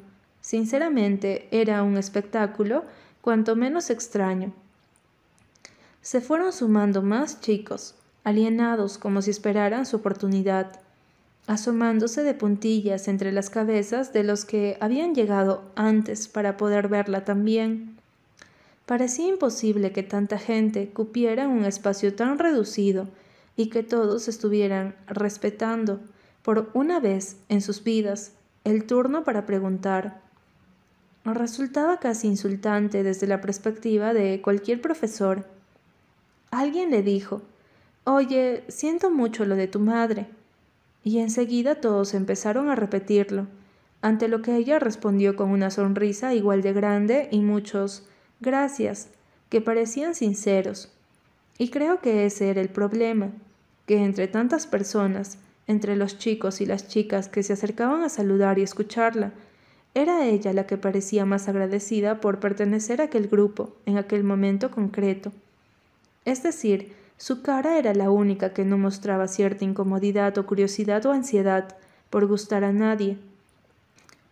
Sinceramente, 0.49 1.47
era 1.51 1.83
un 1.83 1.99
espectáculo 1.99 2.85
cuanto 3.21 3.55
menos 3.55 3.91
extraño. 3.91 4.55
Se 6.01 6.23
fueron 6.23 6.55
sumando 6.55 7.03
más 7.03 7.43
chicos, 7.43 7.97
alienados 8.25 8.97
como 8.97 9.21
si 9.21 9.31
esperaran 9.31 9.85
su 9.85 9.97
oportunidad, 9.97 10.81
asomándose 11.47 12.23
de 12.23 12.33
puntillas 12.33 13.09
entre 13.09 13.31
las 13.31 13.51
cabezas 13.51 14.15
de 14.15 14.25
los 14.25 14.47
que 14.47 14.79
habían 14.81 15.15
llegado 15.15 15.65
antes 15.75 16.29
para 16.29 16.57
poder 16.57 16.89
verla 16.89 17.27
también. 17.27 17.99
Parecía 18.87 19.29
imposible 19.29 19.93
que 19.93 20.03
tanta 20.03 20.39
gente 20.39 20.89
cupiera 20.89 21.47
un 21.47 21.67
espacio 21.67 22.15
tan 22.15 22.39
reducido 22.39 23.07
y 23.55 23.69
que 23.69 23.83
todos 23.83 24.29
estuvieran 24.29 24.97
respetando 25.09 26.01
por 26.43 26.71
una 26.73 27.01
vez 27.01 27.37
en 27.51 27.61
sus 27.61 27.85
vidas 27.85 28.33
el 28.65 28.87
turno 28.87 29.25
para 29.25 29.45
preguntar. 29.45 30.27
Resultaba 31.35 31.99
casi 31.99 32.27
insultante 32.27 33.03
desde 33.03 33.27
la 33.27 33.41
perspectiva 33.41 34.15
de 34.15 34.41
cualquier 34.41 34.81
profesor. 34.81 35.47
Alguien 36.51 36.91
le 36.91 37.03
dijo, 37.03 37.43
Oye, 38.05 38.65
siento 38.69 39.11
mucho 39.11 39.45
lo 39.45 39.55
de 39.55 39.69
tu 39.69 39.81
madre. 39.81 40.27
Y 41.05 41.19
enseguida 41.19 41.77
todos 41.77 42.15
empezaron 42.15 42.71
a 42.71 42.75
repetirlo, 42.75 43.47
ante 44.01 44.29
lo 44.29 44.43
que 44.43 44.57
ella 44.57 44.79
respondió 44.79 45.37
con 45.37 45.51
una 45.51 45.71
sonrisa 45.71 46.35
igual 46.35 46.63
de 46.63 46.73
grande 46.73 47.29
y 47.31 47.41
muchos 47.41 48.07
gracias, 48.41 49.09
que 49.51 49.61
parecían 49.61 50.15
sinceros. 50.15 50.91
Y 51.59 51.71
creo 51.71 52.01
que 52.01 52.25
ese 52.25 52.51
era 52.51 52.61
el 52.61 52.69
problema, 52.69 53.31
que 53.87 54.05
entre 54.05 54.29
tantas 54.29 54.67
personas 54.67 55.39
entre 55.67 55.97
los 55.97 56.17
chicos 56.19 56.63
y 56.63 56.67
las 56.67 56.89
chicas 56.89 57.29
que 57.29 57.43
se 57.43 57.53
acercaban 57.53 58.03
a 58.03 58.09
saludar 58.09 58.59
y 58.59 58.63
escucharla, 58.63 59.33
era 59.95 60.27
ella 60.27 60.53
la 60.53 60.67
que 60.67 60.77
parecía 60.77 61.25
más 61.25 61.49
agradecida 61.49 62.21
por 62.21 62.41
pertenecer 62.41 63.01
a 63.01 63.05
aquel 63.05 63.29
grupo 63.29 63.75
en 63.87 63.99
aquel 63.99 64.25
momento 64.25 64.71
concreto. 64.71 65.33
Es 66.25 66.43
decir, 66.43 66.93
su 67.17 67.43
cara 67.43 67.79
era 67.79 67.95
la 67.95 68.11
única 68.11 68.53
que 68.53 68.65
no 68.65 68.79
mostraba 68.79 69.27
cierta 69.27 69.65
incomodidad 69.65 70.39
o 70.39 70.47
curiosidad 70.47 71.05
o 71.07 71.13
ansiedad 71.13 71.77
por 72.11 72.27
gustar 72.27 72.65
a 72.65 72.73
nadie. 72.73 73.19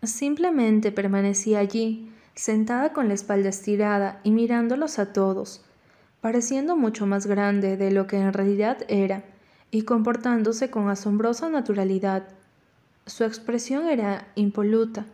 Simplemente 0.03 0.93
permanecía 0.93 1.59
allí, 1.59 2.13
sentada 2.37 2.93
con 2.93 3.09
la 3.09 3.15
espalda 3.15 3.49
estirada 3.49 4.21
y 4.23 4.31
mirándolos 4.31 4.99
a 4.99 5.13
todos, 5.13 5.65
pareciendo 6.21 6.77
mucho 6.77 7.07
más 7.07 7.27
grande 7.27 7.77
de 7.77 7.91
lo 7.91 8.07
que 8.07 8.19
en 8.19 8.33
realidad 8.33 8.79
era, 8.89 9.25
y 9.71 9.83
comportándose 9.83 10.71
con 10.71 10.89
asombrosa 10.89 11.49
naturalidad. 11.49 12.29
Su 13.07 13.25
expresión 13.25 13.89
era 13.89 14.29
impoluta. 14.37 15.07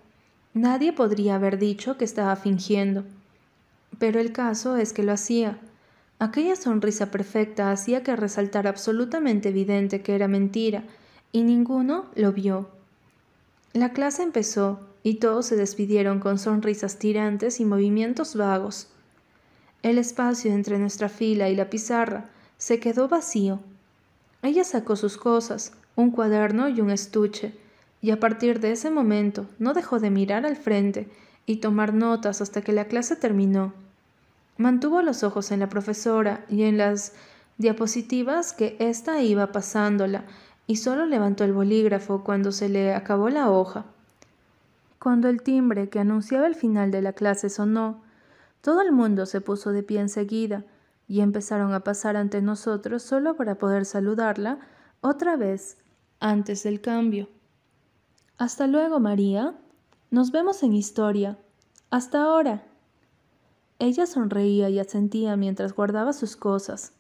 Nadie 0.55 0.93
podría 0.93 1.37
haber 1.37 1.59
dicho 1.59 1.97
que 1.97 2.05
estaba 2.05 2.37
fingiendo. 2.37 3.05
Pero 3.99 4.21
el 4.21 4.33
caso 4.33 4.77
es 4.77 4.93
que 4.93 5.03
lo 5.03 5.13
hacía. 5.13 5.59
Aquella 6.19 6.57
sonrisa 6.57 7.11
perfecta 7.11 7.71
hacía 7.71 8.03
que 8.03 8.17
resaltara 8.17 8.71
absolutamente 8.71 9.49
evidente 9.49 10.03
que 10.03 10.15
era 10.15 10.29
mentira, 10.29 10.85
y 11.33 11.43
ninguno 11.43 12.07
lo 12.15 12.33
vio. 12.33 12.69
La 13.73 13.93
clase 13.93 14.23
empezó, 14.23 14.81
y 15.03 15.15
todos 15.15 15.47
se 15.47 15.57
despidieron 15.57 16.21
con 16.21 16.39
sonrisas 16.39 16.99
tirantes 16.99 17.59
y 17.59 17.65
movimientos 17.65 18.37
vagos. 18.37 18.89
El 19.83 19.99
espacio 19.99 20.53
entre 20.53 20.79
nuestra 20.79 21.09
fila 21.09 21.49
y 21.49 21.57
la 21.57 21.71
pizarra 21.71 22.27
se 22.59 22.79
quedó 22.79 23.09
vacío 23.09 23.61
ella 24.43 24.65
sacó 24.65 24.97
sus 24.97 25.17
cosas, 25.17 25.73
un 25.95 26.11
cuaderno 26.11 26.69
y 26.69 26.81
un 26.81 26.91
estuche, 26.91 27.55
y 28.03 28.11
a 28.11 28.21
partir 28.21 28.61
de 28.61 28.73
ese 28.73 28.91
momento 28.91 29.47
no 29.59 29.73
dejó 29.73 30.01
de 30.01 30.11
mirar 30.11 30.45
al 30.45 30.57
frente 30.57 31.09
y 31.47 31.57
tomar 31.57 31.95
notas 31.95 32.43
hasta 32.43 32.61
que 32.61 32.73
la 32.73 32.87
clase 32.87 33.17
terminó. 33.17 33.73
Mantuvo 34.59 35.01
los 35.03 35.23
ojos 35.23 35.53
en 35.53 35.61
la 35.61 35.69
profesora 35.69 36.45
y 36.49 36.65
en 36.65 36.77
las 36.77 37.15
diapositivas 37.59 38.53
que 38.53 38.77
ésta 38.81 39.23
iba 39.23 39.53
pasándola, 39.53 40.25
y 40.67 40.77
solo 40.77 41.07
levantó 41.07 41.45
el 41.45 41.53
bolígrafo 41.53 42.23
cuando 42.23 42.53
se 42.53 42.69
le 42.69 42.95
acabó 42.95 43.29
la 43.31 43.51
hoja. 43.51 43.85
Cuando 44.99 45.29
el 45.29 45.43
timbre 45.43 45.89
que 45.89 45.99
anunciaba 45.99 46.47
el 46.47 46.55
final 46.55 46.91
de 46.91 47.03
la 47.03 47.13
clase 47.13 47.51
sonó, 47.51 48.03
todo 48.61 48.81
el 48.81 48.93
mundo 48.93 49.27
se 49.27 49.41
puso 49.41 49.71
de 49.73 49.83
pie 49.83 50.01
enseguida, 50.01 50.65
y 51.09 51.21
empezaron 51.21 51.75
a 51.75 51.81
pasar 51.81 52.17
ante 52.17 52.41
nosotros 52.43 53.03
solo 53.03 53.37
para 53.37 53.57
poder 53.57 53.85
saludarla 53.85 54.59
otra 55.01 55.37
vez 55.37 55.77
antes 56.21 56.63
del 56.63 56.81
cambio. 56.81 57.29
Hasta 58.39 58.67
luego, 58.67 59.01
María. 59.01 59.55
Nos 60.11 60.33
vemos 60.33 60.63
en 60.63 60.73
historia. 60.73 61.39
Hasta 61.91 62.23
ahora. 62.23 62.65
Ella 63.79 64.07
sonreía 64.07 64.69
y 64.69 64.79
asentía 64.79 65.37
mientras 65.37 65.75
guardaba 65.75 66.13
sus 66.13 66.37
cosas. 66.37 66.93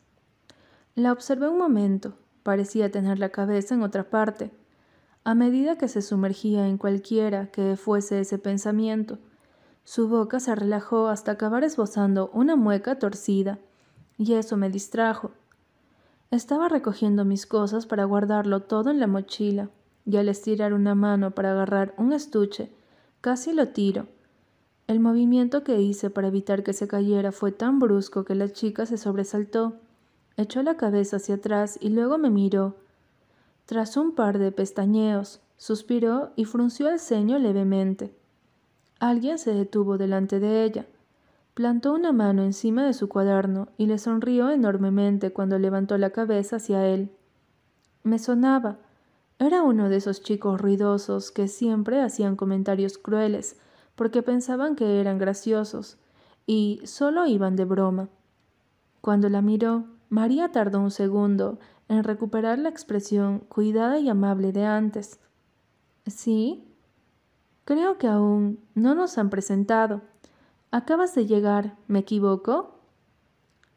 La 0.94 1.12
observé 1.12 1.48
un 1.48 1.58
momento. 1.58 2.14
Parecía 2.42 2.90
tener 2.90 3.18
la 3.18 3.30
cabeza 3.30 3.74
en 3.74 3.82
otra 3.82 4.10
parte. 4.10 4.50
A 5.24 5.34
medida 5.34 5.78
que 5.78 5.88
se 5.88 6.02
sumergía 6.02 6.66
en 6.66 6.78
cualquiera 6.78 7.50
que 7.52 7.76
fuese 7.76 8.20
ese 8.20 8.38
pensamiento, 8.38 9.18
su 9.84 10.08
boca 10.08 10.40
se 10.40 10.54
relajó 10.54 11.08
hasta 11.08 11.32
acabar 11.32 11.64
esbozando 11.64 12.30
una 12.32 12.56
mueca 12.56 12.98
torcida 12.98 13.58
y 14.18 14.34
eso 14.34 14.56
me 14.56 14.70
distrajo. 14.70 15.30
Estaba 16.30 16.68
recogiendo 16.68 17.24
mis 17.24 17.46
cosas 17.46 17.86
para 17.86 18.04
guardarlo 18.04 18.60
todo 18.60 18.90
en 18.90 19.00
la 19.00 19.06
mochila, 19.06 19.70
y 20.04 20.16
al 20.16 20.28
estirar 20.28 20.72
una 20.72 20.94
mano 20.94 21.32
para 21.32 21.52
agarrar 21.52 21.94
un 21.96 22.12
estuche, 22.12 22.70
casi 23.20 23.52
lo 23.52 23.68
tiro. 23.68 24.06
El 24.86 25.00
movimiento 25.00 25.62
que 25.62 25.80
hice 25.80 26.10
para 26.10 26.28
evitar 26.28 26.62
que 26.62 26.72
se 26.72 26.88
cayera 26.88 27.32
fue 27.32 27.52
tan 27.52 27.78
brusco 27.78 28.24
que 28.24 28.34
la 28.34 28.48
chica 28.48 28.84
se 28.86 28.98
sobresaltó, 28.98 29.76
echó 30.36 30.62
la 30.62 30.76
cabeza 30.76 31.16
hacia 31.16 31.36
atrás 31.36 31.78
y 31.80 31.90
luego 31.90 32.18
me 32.18 32.30
miró. 32.30 32.76
Tras 33.66 33.96
un 33.96 34.14
par 34.14 34.38
de 34.38 34.52
pestañeos, 34.52 35.40
suspiró 35.56 36.32
y 36.36 36.44
frunció 36.44 36.88
el 36.88 36.98
ceño 36.98 37.38
levemente. 37.38 38.14
Alguien 38.98 39.38
se 39.38 39.54
detuvo 39.54 39.98
delante 39.98 40.40
de 40.40 40.64
ella. 40.64 40.86
Plantó 41.54 41.92
una 41.92 42.12
mano 42.12 42.42
encima 42.42 42.84
de 42.84 42.92
su 42.92 43.08
cuaderno 43.08 43.68
y 43.76 43.86
le 43.86 43.98
sonrió 43.98 44.50
enormemente 44.50 45.32
cuando 45.32 45.58
levantó 45.58 45.98
la 45.98 46.10
cabeza 46.10 46.56
hacia 46.56 46.86
él. 46.86 47.10
Me 48.02 48.18
sonaba. 48.18 48.78
Era 49.42 49.64
uno 49.64 49.88
de 49.88 49.96
esos 49.96 50.22
chicos 50.22 50.60
ruidosos 50.60 51.32
que 51.32 51.48
siempre 51.48 52.00
hacían 52.00 52.36
comentarios 52.36 52.96
crueles 52.96 53.56
porque 53.96 54.22
pensaban 54.22 54.76
que 54.76 55.00
eran 55.00 55.18
graciosos 55.18 55.98
y 56.46 56.80
solo 56.84 57.26
iban 57.26 57.56
de 57.56 57.64
broma. 57.64 58.08
Cuando 59.00 59.28
la 59.28 59.42
miró, 59.42 59.86
María 60.10 60.52
tardó 60.52 60.78
un 60.78 60.92
segundo 60.92 61.58
en 61.88 62.04
recuperar 62.04 62.60
la 62.60 62.68
expresión 62.68 63.40
cuidada 63.40 63.98
y 63.98 64.08
amable 64.08 64.52
de 64.52 64.64
antes. 64.64 65.18
¿Sí? 66.06 66.64
Creo 67.64 67.98
que 67.98 68.06
aún 68.06 68.60
no 68.76 68.94
nos 68.94 69.18
han 69.18 69.28
presentado. 69.28 70.02
Acabas 70.70 71.16
de 71.16 71.26
llegar, 71.26 71.76
¿me 71.88 71.98
equivoco? 71.98 72.78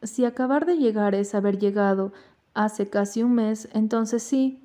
Si 0.04 0.26
acabar 0.26 0.64
de 0.64 0.76
llegar 0.76 1.16
es 1.16 1.34
haber 1.34 1.58
llegado 1.58 2.12
hace 2.54 2.88
casi 2.88 3.24
un 3.24 3.34
mes, 3.34 3.68
entonces 3.72 4.22
sí. 4.22 4.62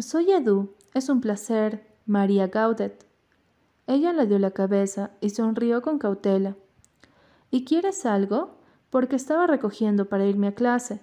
Soy 0.00 0.30
Edu, 0.30 0.76
es 0.94 1.08
un 1.08 1.20
placer, 1.20 1.84
María 2.06 2.46
Gaudet. 2.46 3.04
Ella 3.88 4.12
le 4.12 4.28
dio 4.28 4.38
la 4.38 4.52
cabeza 4.52 5.10
y 5.20 5.30
sonrió 5.30 5.82
con 5.82 5.98
cautela. 5.98 6.54
¿Y 7.50 7.64
quieres 7.64 8.06
algo? 8.06 8.58
Porque 8.90 9.16
estaba 9.16 9.48
recogiendo 9.48 10.08
para 10.08 10.24
irme 10.24 10.46
a 10.46 10.54
clase. 10.54 11.00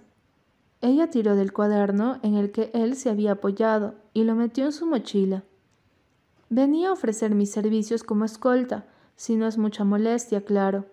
Ella 0.80 1.10
tiró 1.10 1.36
del 1.36 1.52
cuaderno 1.52 2.20
en 2.24 2.36
el 2.36 2.54
que 2.54 2.72
él 2.74 2.96
se 2.96 3.10
había 3.10 3.34
apoyado 3.34 3.96
y 4.14 4.24
lo 4.24 4.34
metió 4.34 4.64
en 4.64 4.72
su 4.72 4.86
mochila. 4.86 5.44
Venía 6.50 6.88
a 6.88 6.94
ofrecer 6.94 7.36
mis 7.36 7.52
servicios 7.52 8.02
como 8.02 8.24
escolta, 8.24 8.86
si 9.18 9.36
no 9.36 9.46
es 9.46 9.58
mucha 9.58 9.84
molestia, 9.84 10.46
claro. 10.46 10.86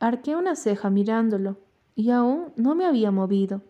Arqué 0.00 0.36
una 0.36 0.54
ceja 0.54 0.90
mirándolo, 0.90 1.56
y 1.94 2.10
aún 2.10 2.52
no 2.56 2.74
me 2.74 2.84
había 2.84 3.10
movido. 3.10 3.62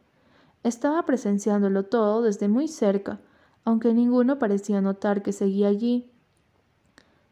Estaba 0.64 1.04
presenciándolo 1.04 1.84
todo 1.84 2.22
desde 2.22 2.48
muy 2.48 2.66
cerca, 2.66 3.20
aunque 3.66 3.92
ninguno 3.92 4.38
parecía 4.38 4.80
notar 4.80 5.22
que 5.22 5.32
seguía 5.32 5.66
allí. 5.68 6.08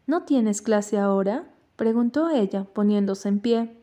¿No 0.07 0.25
tienes 0.25 0.61
clase 0.61 0.99
ahora? 0.99 1.49
preguntó 1.77 2.29
ella, 2.29 2.64
poniéndose 2.64 3.29
en 3.29 3.38
pie. 3.38 3.77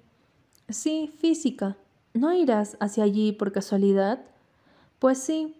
Sí, 0.69 1.11
física. 1.17 1.77
¿No 2.13 2.33
irás 2.33 2.75
hacia 2.81 3.05
allí 3.05 3.31
por 3.31 3.53
casualidad? 3.53 4.21
Pues 4.99 5.17
sí. 5.17 5.55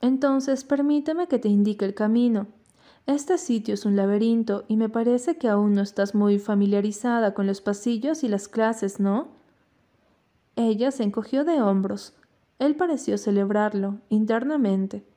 Entonces 0.00 0.62
permíteme 0.62 1.26
que 1.26 1.40
te 1.40 1.48
indique 1.48 1.84
el 1.84 1.94
camino. 1.94 2.46
Este 3.06 3.36
sitio 3.36 3.74
es 3.74 3.84
un 3.84 3.96
laberinto 3.96 4.64
y 4.68 4.76
me 4.76 4.88
parece 4.88 5.36
que 5.36 5.48
aún 5.48 5.74
no 5.74 5.82
estás 5.82 6.14
muy 6.14 6.38
familiarizada 6.38 7.34
con 7.34 7.48
los 7.48 7.60
pasillos 7.60 8.22
y 8.22 8.28
las 8.28 8.46
clases, 8.46 9.00
¿no? 9.00 9.28
Ella 10.54 10.92
se 10.92 11.02
encogió 11.02 11.44
de 11.44 11.60
hombros. 11.60 12.14
Él 12.60 12.76
pareció 12.76 13.18
celebrarlo 13.18 13.98
internamente. 14.10 15.09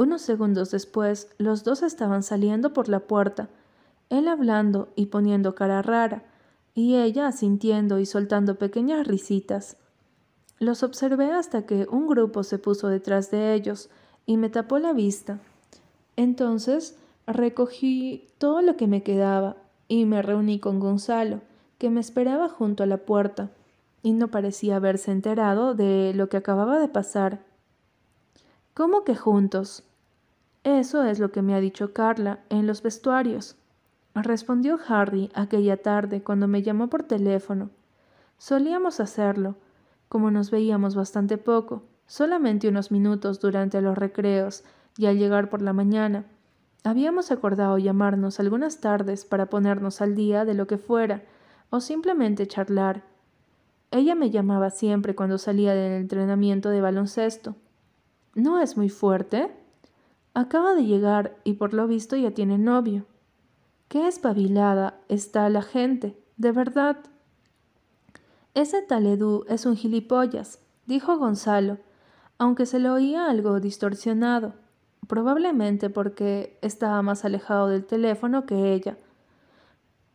Unos 0.00 0.22
segundos 0.22 0.70
después, 0.70 1.28
los 1.36 1.62
dos 1.62 1.82
estaban 1.82 2.22
saliendo 2.22 2.72
por 2.72 2.88
la 2.88 3.00
puerta, 3.00 3.50
él 4.08 4.28
hablando 4.28 4.88
y 4.96 5.06
poniendo 5.06 5.54
cara 5.54 5.82
rara, 5.82 6.22
y 6.74 6.96
ella 6.96 7.26
asintiendo 7.26 7.98
y 7.98 8.06
soltando 8.06 8.54
pequeñas 8.54 9.06
risitas. 9.06 9.76
Los 10.58 10.82
observé 10.82 11.30
hasta 11.32 11.66
que 11.66 11.86
un 11.90 12.06
grupo 12.06 12.44
se 12.44 12.58
puso 12.58 12.88
detrás 12.88 13.30
de 13.30 13.52
ellos 13.52 13.90
y 14.24 14.38
me 14.38 14.48
tapó 14.48 14.78
la 14.78 14.94
vista. 14.94 15.38
Entonces 16.16 16.96
recogí 17.26 18.26
todo 18.38 18.62
lo 18.62 18.78
que 18.78 18.86
me 18.86 19.02
quedaba 19.02 19.56
y 19.86 20.06
me 20.06 20.22
reuní 20.22 20.60
con 20.60 20.80
Gonzalo, 20.80 21.42
que 21.76 21.90
me 21.90 22.00
esperaba 22.00 22.48
junto 22.48 22.84
a 22.84 22.86
la 22.86 22.96
puerta, 22.96 23.50
y 24.02 24.14
no 24.14 24.28
parecía 24.28 24.76
haberse 24.76 25.12
enterado 25.12 25.74
de 25.74 26.14
lo 26.14 26.30
que 26.30 26.38
acababa 26.38 26.78
de 26.78 26.88
pasar. 26.88 27.40
¿Cómo 28.72 29.04
que 29.04 29.14
juntos? 29.14 29.84
Eso 30.62 31.04
es 31.04 31.18
lo 31.18 31.32
que 31.32 31.40
me 31.40 31.54
ha 31.54 31.60
dicho 31.60 31.92
Carla 31.92 32.40
en 32.50 32.66
los 32.66 32.82
vestuarios. 32.82 33.56
Respondió 34.14 34.78
Harry 34.88 35.30
aquella 35.34 35.78
tarde 35.78 36.22
cuando 36.22 36.48
me 36.48 36.62
llamó 36.62 36.88
por 36.90 37.04
teléfono. 37.04 37.70
Solíamos 38.36 39.00
hacerlo, 39.00 39.56
como 40.08 40.30
nos 40.30 40.50
veíamos 40.50 40.94
bastante 40.94 41.38
poco, 41.38 41.84
solamente 42.06 42.68
unos 42.68 42.90
minutos 42.90 43.40
durante 43.40 43.80
los 43.80 43.96
recreos 43.96 44.64
y 44.98 45.06
al 45.06 45.16
llegar 45.18 45.48
por 45.48 45.62
la 45.62 45.72
mañana. 45.72 46.24
Habíamos 46.84 47.30
acordado 47.30 47.78
llamarnos 47.78 48.40
algunas 48.40 48.80
tardes 48.80 49.24
para 49.24 49.46
ponernos 49.46 50.00
al 50.00 50.14
día 50.14 50.44
de 50.44 50.54
lo 50.54 50.66
que 50.66 50.78
fuera, 50.78 51.22
o 51.70 51.80
simplemente 51.80 52.46
charlar. 52.46 53.04
Ella 53.90 54.14
me 54.14 54.30
llamaba 54.30 54.70
siempre 54.70 55.14
cuando 55.14 55.38
salía 55.38 55.74
del 55.74 56.00
entrenamiento 56.00 56.68
de 56.70 56.80
baloncesto. 56.80 57.54
¿No 58.34 58.60
es 58.60 58.76
muy 58.76 58.88
fuerte? 58.88 59.59
Acaba 60.34 60.74
de 60.74 60.84
llegar 60.84 61.36
y 61.44 61.54
por 61.54 61.74
lo 61.74 61.86
visto 61.86 62.16
ya 62.16 62.30
tiene 62.30 62.58
novio. 62.58 63.06
Qué 63.88 64.06
espabilada 64.06 65.00
está 65.08 65.48
la 65.48 65.62
gente, 65.62 66.16
de 66.36 66.52
verdad. 66.52 66.96
Ese 68.54 68.82
taledú 68.82 69.44
es 69.48 69.66
un 69.66 69.76
gilipollas, 69.76 70.60
dijo 70.86 71.18
Gonzalo, 71.18 71.78
aunque 72.38 72.66
se 72.66 72.78
lo 72.78 72.94
oía 72.94 73.28
algo 73.28 73.60
distorsionado, 73.60 74.54
probablemente 75.08 75.90
porque 75.90 76.58
estaba 76.62 77.02
más 77.02 77.24
alejado 77.24 77.68
del 77.68 77.84
teléfono 77.84 78.46
que 78.46 78.72
ella. 78.72 78.96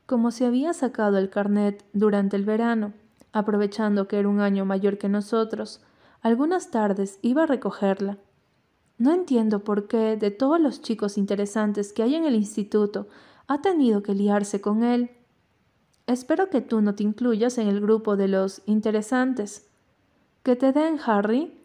Como 0.06 0.32
se 0.32 0.46
había 0.46 0.74
sacado 0.74 1.18
el 1.18 1.30
carnet 1.30 1.84
durante 1.94 2.38
el 2.38 2.46
verano, 2.46 2.94
aprovechando 3.34 4.08
que 4.08 4.20
era 4.20 4.30
un 4.30 4.40
año 4.40 4.64
mayor 4.64 4.98
que 4.98 5.10
nosotros, 5.10 5.82
algunas 6.22 6.72
tardes 6.72 7.20
iba 7.22 7.44
a 7.44 7.48
recogerla. 7.48 8.18
No 8.98 9.14
entiendo 9.14 9.64
por 9.64 9.88
qué, 9.88 10.16
de 10.16 10.32
todos 10.32 10.60
los 10.60 10.82
chicos 10.82 11.18
interesantes 11.18 11.92
que 11.92 12.04
hay 12.04 12.16
en 12.16 12.26
el 12.26 12.36
instituto, 12.36 13.08
ha 13.48 13.62
tenido 13.62 14.02
que 14.04 14.14
liarse 14.14 14.62
con 14.62 14.84
él. 14.84 15.12
Espero 16.08 16.50
que 16.50 16.62
tú 16.62 16.82
no 16.82 16.96
te 16.96 17.04
incluyas 17.04 17.58
en 17.58 17.68
el 17.68 17.82
grupo 17.82 18.16
de 18.16 18.28
los 18.28 18.62
interesantes. 18.66 19.68
¿Que 20.44 20.56
te 20.56 20.72
den, 20.72 21.00
Harry? 21.06 21.60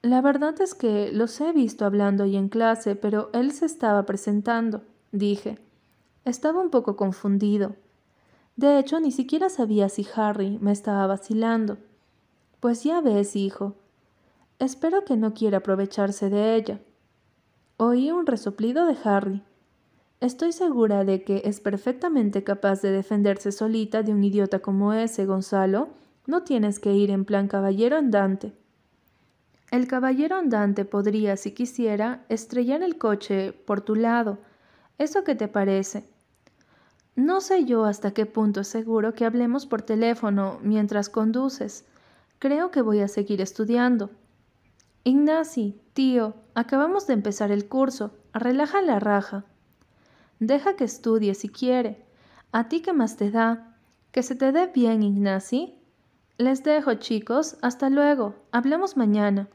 La 0.00 0.20
verdad 0.20 0.60
es 0.60 0.74
que 0.74 1.10
los 1.12 1.40
he 1.40 1.52
visto 1.52 1.84
hablando 1.84 2.24
y 2.26 2.36
en 2.36 2.48
clase, 2.48 2.94
pero 2.94 3.30
él 3.32 3.52
se 3.52 3.66
estaba 3.66 4.06
presentando, 4.06 4.82
dije. 5.12 5.58
Estaba 6.24 6.60
un 6.60 6.70
poco 6.70 6.96
confundido. 6.96 7.74
De 8.56 8.78
hecho, 8.78 9.00
ni 9.00 9.10
siquiera 9.10 9.48
sabía 9.48 9.88
si 9.88 10.06
Harry 10.14 10.58
me 10.60 10.72
estaba 10.72 11.06
vacilando. 11.06 11.78
Pues 12.60 12.84
ya 12.84 13.00
ves, 13.00 13.34
hijo, 13.34 13.74
Espero 14.58 15.04
que 15.04 15.16
no 15.16 15.34
quiera 15.34 15.58
aprovecharse 15.58 16.30
de 16.30 16.54
ella. 16.54 16.80
Oí 17.76 18.12
un 18.12 18.26
resoplido 18.26 18.86
de 18.86 18.96
Harry. 19.04 19.42
Estoy 20.20 20.52
segura 20.52 21.04
de 21.04 21.24
que 21.24 21.42
es 21.44 21.60
perfectamente 21.60 22.44
capaz 22.44 22.80
de 22.80 22.92
defenderse 22.92 23.50
solita 23.50 24.02
de 24.02 24.12
un 24.12 24.22
idiota 24.22 24.60
como 24.60 24.92
ese, 24.92 25.26
Gonzalo. 25.26 25.88
No 26.26 26.44
tienes 26.44 26.78
que 26.78 26.92
ir 26.92 27.10
en 27.10 27.24
plan 27.24 27.48
caballero 27.48 27.96
andante. 27.96 28.52
El 29.72 29.88
caballero 29.88 30.36
andante 30.36 30.84
podría, 30.84 31.36
si 31.36 31.50
quisiera, 31.50 32.24
estrellar 32.28 32.82
el 32.84 32.96
coche 32.96 33.52
por 33.52 33.80
tu 33.80 33.96
lado. 33.96 34.38
¿Eso 34.98 35.24
qué 35.24 35.34
te 35.34 35.48
parece? 35.48 36.04
No 37.16 37.40
sé 37.40 37.64
yo 37.64 37.84
hasta 37.84 38.12
qué 38.12 38.24
punto 38.24 38.60
es 38.60 38.68
seguro 38.68 39.14
que 39.14 39.24
hablemos 39.24 39.66
por 39.66 39.82
teléfono 39.82 40.60
mientras 40.62 41.08
conduces. 41.08 41.84
Creo 42.38 42.70
que 42.70 42.82
voy 42.82 43.00
a 43.00 43.08
seguir 43.08 43.40
estudiando. 43.40 44.10
Ignasi, 45.06 45.78
tío, 45.92 46.34
acabamos 46.54 47.06
de 47.06 47.12
empezar 47.12 47.52
el 47.52 47.68
curso. 47.68 48.12
Relaja 48.32 48.80
la 48.80 48.98
raja. 48.98 49.44
Deja 50.40 50.76
que 50.76 50.84
estudie 50.84 51.34
si 51.34 51.50
quiere. 51.50 52.02
¿A 52.52 52.68
ti 52.68 52.80
qué 52.80 52.94
más 52.94 53.18
te 53.18 53.30
da? 53.30 53.76
Que 54.12 54.22
se 54.22 54.34
te 54.34 54.50
dé 54.50 54.66
bien, 54.66 55.02
Ignasi. 55.02 55.78
Les 56.38 56.64
dejo, 56.64 56.94
chicos. 56.94 57.58
Hasta 57.60 57.90
luego. 57.90 58.34
Hablamos 58.50 58.96
mañana. 58.96 59.48